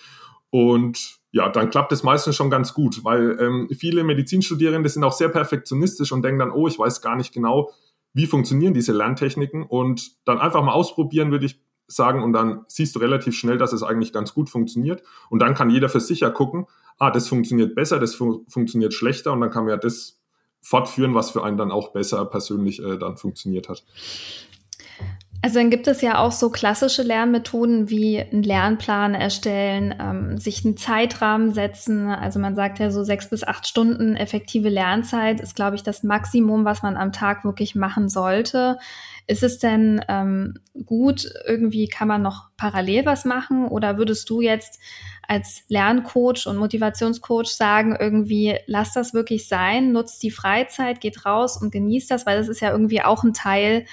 Und 0.51 1.21
ja, 1.33 1.49
dann 1.49 1.71
klappt 1.71 1.93
es 1.93 2.03
meistens 2.03 2.37
schon 2.37 2.51
ganz 2.51 2.75
gut, 2.75 3.05
weil 3.05 3.38
ähm, 3.40 3.69
viele 3.79 4.05
Medizinstudierende 4.05 4.88
sind 4.88 5.05
auch 5.05 5.12
sehr 5.12 5.29
perfektionistisch 5.29 6.12
und 6.12 6.23
denken 6.23 6.40
dann, 6.40 6.51
oh, 6.51 6.66
ich 6.66 6.79
weiß 6.79 7.01
gar 7.01 7.16
nicht 7.16 7.33
genau, 7.33 7.71
wie 8.12 8.27
funktionieren 8.27 8.75
diese 8.75 8.92
Lerntechniken 8.92 9.62
und 9.62 10.12
dann 10.25 10.38
einfach 10.38 10.62
mal 10.62 10.73
ausprobieren, 10.73 11.31
würde 11.31 11.46
ich 11.46 11.61
sagen, 11.87 12.23
und 12.23 12.33
dann 12.33 12.64
siehst 12.68 12.94
du 12.94 13.01
relativ 13.01 13.37
schnell, 13.37 13.59
dass 13.59 13.73
es 13.73 13.83
eigentlich 13.83 14.12
ganz 14.12 14.33
gut 14.33 14.49
funktioniert. 14.49 15.03
Und 15.29 15.40
dann 15.40 15.55
kann 15.55 15.70
jeder 15.70 15.88
für 15.88 16.01
sich 16.01 16.20
ja 16.20 16.31
gucken, 16.31 16.66
ah, 16.99 17.11
das 17.11 17.29
funktioniert 17.29 17.75
besser, 17.75 17.99
das 17.99 18.14
fun 18.14 18.44
funktioniert 18.49 18.94
schlechter 18.94 19.33
und 19.33 19.40
dann 19.40 19.51
kann 19.51 19.64
man 19.64 19.73
ja 19.73 19.77
das 19.77 20.20
fortführen, 20.62 21.14
was 21.14 21.31
für 21.31 21.42
einen 21.42 21.57
dann 21.57 21.70
auch 21.70 21.92
besser 21.92 22.25
persönlich 22.27 22.83
äh, 22.83 22.99
dann 22.99 23.16
funktioniert 23.16 23.68
hat. 23.68 23.83
Also 25.42 25.59
dann 25.59 25.70
gibt 25.70 25.87
es 25.87 26.03
ja 26.03 26.18
auch 26.18 26.33
so 26.33 26.50
klassische 26.50 27.03
Lernmethoden 27.03 27.88
wie 27.88 28.20
einen 28.20 28.42
Lernplan 28.42 29.14
erstellen, 29.14 29.94
ähm, 29.98 30.37
sich 30.37 30.66
einen 30.66 30.76
Zeitrahmen 30.76 31.55
setzen. 31.55 32.09
Also 32.09 32.38
man 32.38 32.55
sagt 32.55 32.79
ja 32.79 32.90
so 32.90 33.03
sechs 33.05 33.31
bis 33.31 33.42
acht 33.42 33.66
Stunden 33.66 34.16
effektive 34.16 34.68
Lernzeit 34.68 35.40
ist, 35.40 35.57
glaube 35.57 35.76
ich, 35.76 35.83
das 35.83 36.03
Maximum, 36.03 36.66
was 36.66 36.83
man 36.83 36.98
am 36.98 37.12
Tag 37.12 37.44
wirklich 37.44 37.74
machen 37.74 38.11
sollte. 38.11 38.79
Ist 39.26 39.42
es 39.42 39.59
denn 39.59 40.05
ähm, 40.09 40.59
gut, 40.85 41.33
irgendwie 41.46 41.88
kann 41.88 42.09
man 42.09 42.20
noch 42.20 42.50
parallel 42.59 43.07
was 43.07 43.24
machen 43.24 43.66
oder 43.66 43.96
würdest 43.96 44.29
du 44.29 44.42
jetzt 44.42 44.79
als 45.26 45.62
Lerncoach 45.68 46.48
und 46.48 46.59
Motivationscoach 46.59 47.46
sagen, 47.46 47.96
irgendwie 47.98 48.59
lass 48.66 48.92
das 48.92 49.14
wirklich 49.14 49.48
sein, 49.48 49.92
nutzt 49.92 50.22
die 50.22 50.33
Freizeit, 50.33 51.00
geht 51.00 51.24
raus 51.24 51.57
und 51.57 51.72
genießt 51.72 52.11
das, 52.11 52.26
weil 52.26 52.37
das 52.37 52.48
ist 52.48 52.61
ja 52.61 52.72
irgendwie 52.72 53.00
auch 53.00 53.24
ein 53.24 53.33
Teil 53.33 53.87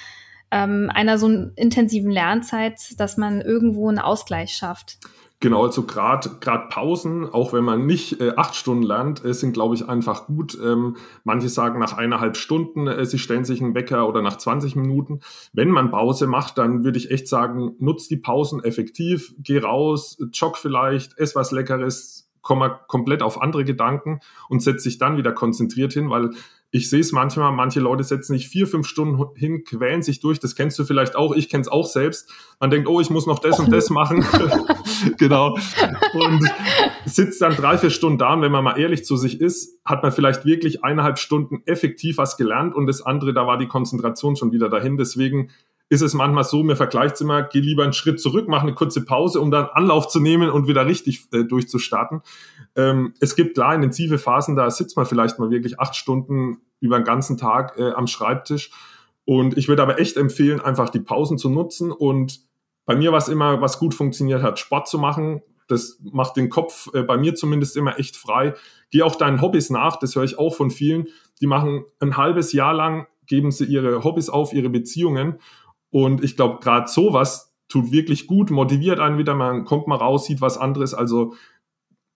ähm, 0.50 0.90
einer 0.92 1.18
so 1.18 1.28
intensiven 1.56 2.10
Lernzeit, 2.10 2.98
dass 2.98 3.16
man 3.16 3.40
irgendwo 3.40 3.88
einen 3.88 3.98
Ausgleich 3.98 4.52
schafft. 4.52 4.98
Genau, 5.40 5.62
also 5.62 5.84
gerade 5.84 6.30
gerade 6.40 6.66
Pausen, 6.68 7.24
auch 7.24 7.52
wenn 7.52 7.62
man 7.62 7.86
nicht 7.86 8.20
äh, 8.20 8.32
acht 8.36 8.56
Stunden 8.56 8.82
lernt, 8.82 9.24
äh, 9.24 9.32
sind, 9.32 9.52
glaube 9.52 9.76
ich, 9.76 9.88
einfach 9.88 10.26
gut. 10.26 10.58
Ähm, 10.60 10.96
manche 11.22 11.48
sagen 11.48 11.78
nach 11.78 11.96
eineinhalb 11.96 12.36
Stunden, 12.36 12.88
äh, 12.88 13.06
sie 13.06 13.20
stellen 13.20 13.44
sich 13.44 13.62
einen 13.62 13.76
Wecker 13.76 14.08
oder 14.08 14.20
nach 14.20 14.36
20 14.36 14.74
Minuten. 14.74 15.20
Wenn 15.52 15.70
man 15.70 15.92
Pause 15.92 16.26
macht, 16.26 16.58
dann 16.58 16.82
würde 16.82 16.98
ich 16.98 17.12
echt 17.12 17.28
sagen, 17.28 17.76
nutzt 17.78 18.10
die 18.10 18.16
Pausen 18.16 18.64
effektiv, 18.64 19.32
geh 19.38 19.58
raus, 19.58 20.18
jogg 20.32 20.56
vielleicht, 20.58 21.16
ess 21.18 21.36
was 21.36 21.52
Leckeres, 21.52 22.27
komm 22.48 22.60
mal 22.60 22.80
komplett 22.88 23.22
auf 23.22 23.42
andere 23.42 23.62
Gedanken 23.62 24.20
und 24.48 24.62
setz 24.62 24.82
dich 24.82 24.96
dann 24.96 25.18
wieder 25.18 25.32
konzentriert 25.32 25.92
hin, 25.92 26.08
weil 26.08 26.30
ich 26.70 26.88
sehe 26.88 27.00
es 27.00 27.12
manchmal, 27.12 27.52
manche 27.52 27.80
Leute 27.80 28.04
setzen 28.04 28.32
sich 28.32 28.48
vier, 28.48 28.66
fünf 28.66 28.86
Stunden 28.86 29.22
hin, 29.36 29.64
quälen 29.64 30.02
sich 30.02 30.20
durch. 30.20 30.40
Das 30.40 30.54
kennst 30.54 30.78
du 30.78 30.84
vielleicht 30.84 31.14
auch. 31.14 31.34
Ich 31.34 31.50
kenne 31.50 31.60
es 31.60 31.68
auch 31.68 31.86
selbst. 31.86 32.30
Man 32.58 32.70
denkt, 32.70 32.88
oh, 32.88 33.00
ich 33.00 33.10
muss 33.10 33.26
noch 33.26 33.38
das 33.38 33.58
und 33.58 33.70
das 33.70 33.90
machen. 33.90 34.24
genau. 35.18 35.58
Und 36.14 36.50
sitzt 37.04 37.42
dann 37.42 37.54
drei, 37.54 37.76
vier 37.76 37.90
Stunden 37.90 38.18
da. 38.18 38.32
Und 38.32 38.42
wenn 38.42 38.52
man 38.52 38.64
mal 38.64 38.78
ehrlich 38.78 39.04
zu 39.04 39.16
sich 39.16 39.40
ist, 39.40 39.78
hat 39.84 40.02
man 40.02 40.12
vielleicht 40.12 40.46
wirklich 40.46 40.84
eineinhalb 40.84 41.18
Stunden 41.18 41.62
effektiv 41.66 42.16
was 42.16 42.38
gelernt 42.38 42.74
und 42.74 42.86
das 42.86 43.02
andere, 43.02 43.32
da 43.34 43.46
war 43.46 43.58
die 43.58 43.68
Konzentration 43.68 44.36
schon 44.36 44.52
wieder 44.52 44.68
dahin. 44.70 44.96
Deswegen 44.96 45.50
ist 45.90 46.02
es 46.02 46.12
manchmal 46.12 46.44
so, 46.44 46.62
mir 46.62 46.76
vergleicht 46.76 47.14
es 47.14 47.20
immer, 47.22 47.42
geh 47.42 47.60
lieber 47.60 47.82
einen 47.82 47.94
Schritt 47.94 48.20
zurück, 48.20 48.46
mach 48.48 48.62
eine 48.62 48.74
kurze 48.74 49.04
Pause, 49.04 49.40
um 49.40 49.50
dann 49.50 49.66
Anlauf 49.66 50.08
zu 50.08 50.20
nehmen 50.20 50.50
und 50.50 50.68
wieder 50.68 50.86
richtig 50.86 51.28
äh, 51.32 51.44
durchzustarten. 51.44 52.20
Ähm, 52.76 53.14
es 53.20 53.36
gibt 53.36 53.54
klar 53.54 53.74
intensive 53.74 54.18
Phasen, 54.18 54.54
da 54.54 54.70
sitzt 54.70 54.96
man 54.96 55.06
vielleicht 55.06 55.38
mal 55.38 55.50
wirklich 55.50 55.80
acht 55.80 55.96
Stunden 55.96 56.58
über 56.80 56.98
den 56.98 57.04
ganzen 57.04 57.38
Tag 57.38 57.78
äh, 57.78 57.92
am 57.92 58.06
Schreibtisch. 58.06 58.70
Und 59.24 59.56
ich 59.56 59.68
würde 59.68 59.82
aber 59.82 59.98
echt 59.98 60.16
empfehlen, 60.16 60.60
einfach 60.60 60.90
die 60.90 61.00
Pausen 61.00 61.38
zu 61.38 61.48
nutzen. 61.50 61.90
Und 61.90 62.40
bei 62.84 62.94
mir 62.94 63.12
war 63.12 63.18
es 63.18 63.28
immer, 63.28 63.60
was 63.60 63.78
gut 63.78 63.94
funktioniert 63.94 64.42
hat, 64.42 64.58
Sport 64.58 64.88
zu 64.88 64.98
machen. 64.98 65.42
Das 65.68 65.98
macht 66.02 66.36
den 66.36 66.48
Kopf 66.48 66.88
äh, 66.94 67.02
bei 67.02 67.16
mir 67.16 67.34
zumindest 67.34 67.76
immer 67.76 67.98
echt 67.98 68.16
frei. 68.16 68.54
Geh 68.90 69.02
auch 69.02 69.16
deinen 69.16 69.40
Hobbys 69.40 69.70
nach, 69.70 69.98
das 69.98 70.16
höre 70.16 70.24
ich 70.24 70.38
auch 70.38 70.54
von 70.54 70.70
vielen. 70.70 71.08
Die 71.40 71.46
machen 71.46 71.84
ein 72.00 72.16
halbes 72.16 72.52
Jahr 72.52 72.74
lang, 72.74 73.06
geben 73.26 73.50
sie 73.50 73.64
ihre 73.64 74.04
Hobbys 74.04 74.30
auf, 74.30 74.52
ihre 74.52 74.70
Beziehungen 74.70 75.38
und 75.90 76.22
ich 76.22 76.36
glaube, 76.36 76.60
gerade 76.60 76.88
sowas 76.88 77.54
tut 77.68 77.92
wirklich 77.92 78.26
gut, 78.26 78.50
motiviert 78.50 78.98
einen 79.00 79.18
wieder, 79.18 79.34
man 79.34 79.64
kommt 79.64 79.86
mal 79.86 79.96
raus, 79.96 80.26
sieht 80.26 80.40
was 80.40 80.58
anderes. 80.58 80.94
Also 80.94 81.34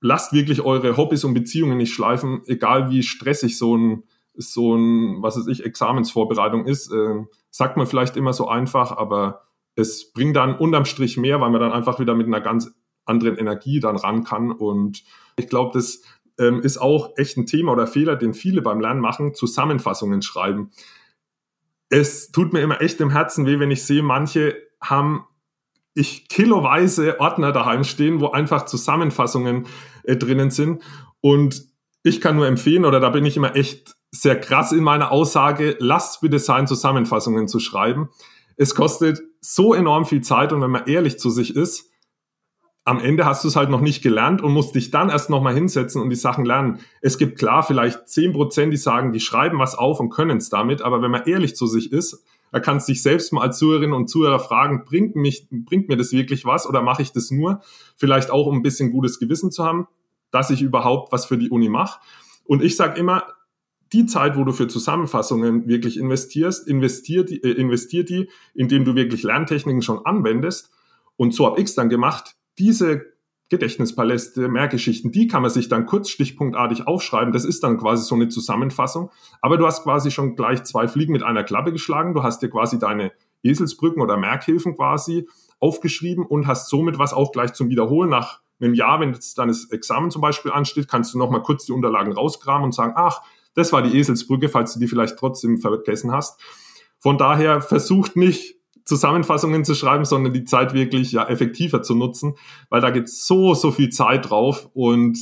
lasst 0.01 0.33
wirklich 0.33 0.63
eure 0.63 0.97
Hobbys 0.97 1.25
und 1.25 1.35
Beziehungen 1.35 1.77
nicht 1.77 1.95
schleifen, 1.95 2.43
egal 2.47 2.91
wie 2.91 3.03
stressig 3.03 3.59
so 3.59 3.77
ein, 3.77 4.05
so 4.35 4.75
ein, 4.75 5.23
was 5.23 5.37
weiß 5.37 5.47
ich, 5.49 5.65
Examensvorbereitung 5.65 6.67
ist. 6.67 6.91
Äh, 6.91 7.25
sagt 7.51 7.77
man 7.77 7.87
vielleicht 7.87 8.17
immer 8.17 8.33
so 8.33 8.49
einfach, 8.49 8.97
aber 8.97 9.43
es 9.77 10.13
bringt 10.13 10.37
dann 10.37 10.57
unterm 10.57 10.87
Strich 10.87 11.17
mehr, 11.17 11.41
weil 11.41 11.51
man 11.51 11.61
dann 11.61 11.73
einfach 11.73 12.01
wieder 12.01 12.15
mit 12.15 12.27
einer 12.27 12.41
ganz 12.41 12.71
anderen 13.05 13.37
Energie 13.37 13.81
dann 13.81 13.97
ran 13.97 14.25
kann. 14.25 14.51
Und 14.51 15.03
ich 15.37 15.49
glaube, 15.49 15.71
das 15.75 16.03
ähm, 16.39 16.61
ist 16.61 16.79
auch 16.79 17.11
echt 17.17 17.37
ein 17.37 17.47
Thema 17.47 17.73
oder 17.73 17.87
Fehler, 17.87 18.17
den 18.17 18.33
viele 18.33 18.63
beim 18.63 18.81
Lernen 18.81 19.01
machen, 19.01 19.35
Zusammenfassungen 19.35 20.23
schreiben 20.23 20.71
es 21.93 22.33
tut 22.33 22.55
mir 22.55 22.61
immer 22.61 22.81
echt 22.81 23.01
im 23.03 23.11
Herzen 23.11 23.45
weh, 23.45 23.61
wenn 23.61 23.71
ich 23.71 23.85
sehe, 23.85 24.03
manche 24.03 24.57
haben 24.81 25.27
ich 25.95 26.27
kiloweise 26.27 27.21
Ordner 27.21 27.53
daheim 27.53 27.85
stehen, 27.85 28.23
wo 28.23 28.31
einfach 28.31 28.65
Zusammenfassungen 28.65 29.67
äh, 30.05 30.17
drinnen 30.17 30.51
sind. 30.51 30.83
Und 31.21 31.65
ich 32.03 32.23
kann 32.23 32.37
nur 32.37 32.47
empfehlen, 32.47 32.87
oder 32.87 32.99
da 32.99 33.11
bin 33.11 33.27
ich 33.27 33.37
immer 33.37 33.57
echt 33.57 33.95
sehr 34.11 34.41
krass 34.41 34.73
in 34.73 34.83
meiner 34.83 35.13
Aussage, 35.13 35.77
lasst 35.81 36.23
bitte 36.23 36.39
sein, 36.39 36.67
Zusammenfassungen 36.67 37.47
zu 37.47 37.59
schreiben. 37.59 38.09
Es 38.57 38.75
kostet 38.75 39.21
so 39.43 39.75
enorm 39.75 40.07
viel 40.07 40.23
Zeit 40.23 40.55
und 40.55 40.63
wenn 40.63 40.71
man 40.71 40.87
ehrlich 40.87 41.19
zu 41.19 41.29
sich 41.29 41.55
ist, 41.55 41.91
am 42.85 42.99
Ende 42.99 43.25
hast 43.25 43.45
du 43.45 43.49
es 43.49 43.57
halt 43.57 43.71
noch 43.71 43.81
nicht 43.81 44.03
gelernt 44.03 44.43
und 44.43 44.53
musst 44.53 44.75
dich 44.75 44.91
dann 44.91 45.09
erst 45.09 45.31
nochmal 45.31 45.55
hinsetzen 45.55 46.03
und 46.03 46.11
die 46.11 46.17
Sachen 46.17 46.45
lernen. 46.45 46.81
Es 47.01 47.17
gibt 47.17 47.39
klar 47.39 47.63
vielleicht 47.63 48.09
zehn 48.09 48.33
Prozent, 48.33 48.73
die 48.73 48.79
sagen, 48.79 49.13
die 49.13 49.21
schreiben 49.21 49.59
was 49.59 49.77
auf 49.77 50.01
und 50.01 50.11
können 50.11 50.39
es 50.39 50.49
damit, 50.49 50.83
aber 50.83 51.01
wenn 51.01 51.11
man 51.11 51.25
ehrlich 51.27 51.55
zu 51.55 51.67
sich 51.67 51.93
ist, 51.93 52.25
da 52.51 52.61
kannst 52.61 52.89
du 52.89 52.93
dich 52.93 53.03
selbst 53.03 53.33
mal 53.33 53.43
als 53.43 53.59
Zuhörerin 53.59 53.93
und 53.93 54.09
Zuhörer 54.09 54.41
fragen, 54.41 54.85
bringt, 54.85 55.17
mich, 55.17 55.47
bringt 55.51 55.89
mir 55.89 55.97
das 55.97 56.13
wirklich 56.13 56.45
was 56.45 56.69
oder 56.69 56.83
mache 56.83 57.03
ich 57.03 57.13
das 57.13 57.31
nur? 57.31 57.63
Vielleicht 57.97 58.31
auch, 58.31 58.47
um 58.47 58.57
ein 58.57 58.63
bisschen 58.63 58.91
gutes 58.91 59.19
Gewissen 59.19 59.51
zu 59.51 59.65
haben, 59.65 59.87
dass 60.31 60.51
ich 60.51 60.61
überhaupt 60.61 61.13
was 61.13 61.25
für 61.25 61.39
die 61.39 61.51
Uni 61.51 61.69
mache. 61.69 62.01
Und 62.45 62.63
ich 62.63 62.77
sage 62.77 62.99
immer, 62.99 63.25
die 63.93 64.07
Zeit, 64.07 64.37
wo 64.37 64.45
du 64.45 64.53
für 64.53 64.69
Zusammenfassungen 64.69 65.67
wirklich 65.69 65.99
investierst, 65.99 66.67
investier 66.67 67.25
die, 67.25 67.43
äh, 67.43 67.53
investier 67.53 68.05
die, 68.05 68.29
indem 68.55 68.85
du 68.85 68.95
wirklich 68.97 69.23
Lerntechniken 69.23 69.83
schon 69.83 70.05
anwendest. 70.05 70.71
Und 71.17 71.35
so 71.35 71.47
habe 71.47 71.61
ich 71.61 71.67
es 71.67 71.75
dann 71.75 71.89
gemacht 71.89 72.37
diese 72.59 73.13
Gedächtnispaläste, 73.49 74.49
Mehrgeschichten, 74.49 75.13
die 75.13 75.27
kann 75.27 75.43
man 75.43 75.51
sich 75.51 75.69
dann 75.69 75.85
kurz 75.85 76.09
stichpunktartig 76.09 76.87
aufschreiben. 76.87 77.35
Das 77.35 77.45
ist 77.45 77.63
dann 77.63 77.77
quasi 77.77 78.03
so 78.03 78.15
eine 78.15 78.29
Zusammenfassung. 78.29 79.11
Aber 79.43 79.59
du 79.59 79.67
hast 79.67 79.83
quasi 79.83 80.11
schon 80.11 80.37
gleich 80.37 80.65
zwei 80.65 80.89
Fliegen 80.89 81.13
mit 81.13 81.23
einer 81.23 81.45
Klappe 81.45 81.71
geschlagen. 81.71 82.15
Du 82.15 82.23
hast 82.23 82.41
dir 82.41 82.49
quasi 82.49 82.79
deine 82.79 83.13
Eselsbrücken 83.43 84.01
oder 84.01 84.17
Merkhilfen 84.17 84.75
quasi 84.75 85.29
aufgeschrieben 85.61 86.25
und 86.25 86.47
hast 86.47 86.71
somit 86.71 86.99
was 86.99 87.13
auch 87.13 87.31
gleich 87.31 87.53
zum 87.53 87.69
Wiederholen 87.69 88.09
nach 88.09 88.41
einem 88.63 88.75
Jahr, 88.75 89.01
wenn 89.01 89.13
jetzt 89.13 89.37
das 89.37 89.71
Examen 89.71 90.11
zum 90.11 90.23
Beispiel 90.23 90.53
ansteht, 90.53 90.89
kannst 90.89 91.13
du 91.13 91.19
nochmal 91.19 91.43
kurz 91.43 91.67
die 91.67 91.73
Unterlagen 91.73 92.13
rauskramen 92.13 92.65
und 92.65 92.73
sagen, 92.73 92.93
ach, 92.97 93.21
das 93.55 93.73
war 93.73 93.83
die 93.83 93.99
Eselsbrücke, 93.99 94.49
falls 94.49 94.75
du 94.75 94.81
die 94.81 94.89
vielleicht 94.89 95.19
trotzdem 95.19 95.59
vergessen 95.59 96.13
hast. 96.13 96.41
Von 96.99 97.19
daher 97.19 97.61
versucht 97.61 98.17
nicht 98.17 98.57
Zusammenfassungen 98.85 99.65
zu 99.65 99.75
schreiben, 99.75 100.05
sondern 100.05 100.33
die 100.33 100.45
Zeit 100.45 100.75
wirklich 100.75 101.13
ja 101.13 101.29
effektiver 101.29 101.83
zu 101.83 101.95
nutzen, 101.95 102.35
weil 102.69 102.81
da 102.81 102.91
geht 102.91 103.09
so, 103.09 103.55
so 103.55 103.71
viel 103.71 103.91
Zeit 103.91 104.31
drauf 104.31 104.69
und 104.75 105.19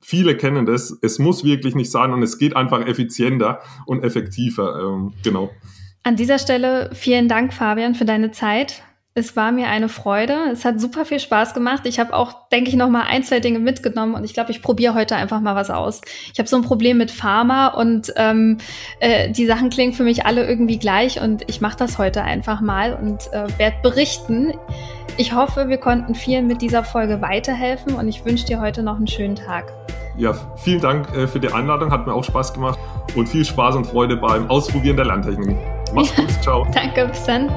viele 0.00 0.36
kennen 0.36 0.66
das. 0.66 0.98
Es 1.00 1.18
muss 1.18 1.44
wirklich 1.44 1.74
nicht 1.74 1.90
sein 1.90 2.12
und 2.12 2.22
es 2.22 2.38
geht 2.38 2.56
einfach 2.56 2.86
effizienter 2.86 3.60
und 3.86 4.04
effektiver. 4.04 4.80
Ähm, 4.80 5.12
genau. 5.22 5.50
An 6.02 6.16
dieser 6.16 6.38
Stelle 6.38 6.90
vielen 6.92 7.28
Dank, 7.28 7.54
Fabian, 7.54 7.94
für 7.94 8.04
deine 8.04 8.32
Zeit. 8.32 8.82
Es 9.14 9.36
war 9.36 9.52
mir 9.52 9.68
eine 9.68 9.90
Freude. 9.90 10.34
Es 10.52 10.64
hat 10.64 10.80
super 10.80 11.04
viel 11.04 11.20
Spaß 11.20 11.52
gemacht. 11.52 11.82
Ich 11.84 12.00
habe 12.00 12.14
auch, 12.14 12.48
denke 12.48 12.70
ich, 12.70 12.76
noch 12.76 12.88
mal 12.88 13.02
ein, 13.02 13.22
zwei 13.22 13.40
Dinge 13.40 13.58
mitgenommen 13.58 14.14
und 14.14 14.24
ich 14.24 14.32
glaube, 14.32 14.52
ich 14.52 14.62
probiere 14.62 14.94
heute 14.94 15.16
einfach 15.16 15.40
mal 15.40 15.54
was 15.54 15.68
aus. 15.68 16.00
Ich 16.32 16.38
habe 16.38 16.48
so 16.48 16.56
ein 16.56 16.62
Problem 16.62 16.96
mit 16.96 17.10
Pharma 17.10 17.68
und 17.68 18.10
ähm, 18.16 18.56
äh, 19.00 19.30
die 19.30 19.44
Sachen 19.44 19.68
klingen 19.68 19.92
für 19.92 20.04
mich 20.04 20.24
alle 20.24 20.46
irgendwie 20.48 20.78
gleich 20.78 21.20
und 21.20 21.44
ich 21.46 21.60
mache 21.60 21.76
das 21.76 21.98
heute 21.98 22.22
einfach 22.22 22.62
mal 22.62 22.94
und 22.94 23.30
äh, 23.34 23.46
werde 23.58 23.76
berichten. 23.82 24.54
Ich 25.18 25.34
hoffe, 25.34 25.68
wir 25.68 25.76
konnten 25.76 26.14
vielen 26.14 26.46
mit 26.46 26.62
dieser 26.62 26.82
Folge 26.82 27.20
weiterhelfen 27.20 27.94
und 27.94 28.08
ich 28.08 28.24
wünsche 28.24 28.46
dir 28.46 28.62
heute 28.62 28.82
noch 28.82 28.96
einen 28.96 29.08
schönen 29.08 29.36
Tag. 29.36 29.74
Ja, 30.16 30.32
vielen 30.56 30.80
Dank 30.80 31.14
äh, 31.14 31.26
für 31.26 31.38
die 31.38 31.52
Einladung, 31.52 31.90
hat 31.90 32.06
mir 32.06 32.14
auch 32.14 32.24
Spaß 32.24 32.54
gemacht 32.54 32.78
und 33.14 33.28
viel 33.28 33.44
Spaß 33.44 33.76
und 33.76 33.86
Freude 33.86 34.16
beim 34.16 34.48
Ausprobieren 34.48 34.96
der 34.96 35.04
Lerntechniken. 35.04 35.58
Mach's 35.92 36.16
ja, 36.16 36.24
gut, 36.24 36.42
ciao. 36.42 36.66
Danke, 36.72 37.08
bis 37.08 37.24
dann. 37.24 37.50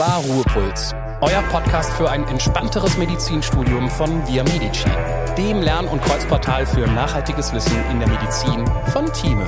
War 0.00 0.16
Ruhepuls, 0.20 0.94
euer 1.20 1.42
Podcast 1.52 1.92
für 1.92 2.08
ein 2.08 2.26
entspannteres 2.28 2.96
Medizinstudium 2.96 3.90
von 3.90 4.26
Via 4.26 4.42
Medici, 4.44 4.88
dem 5.36 5.60
Lern- 5.60 5.88
und 5.88 6.00
Kreuzportal 6.00 6.64
für 6.64 6.86
nachhaltiges 6.86 7.52
Wissen 7.52 7.76
in 7.90 7.98
der 7.98 8.08
Medizin 8.08 8.64
von 8.92 9.12
Thieme. 9.12 9.46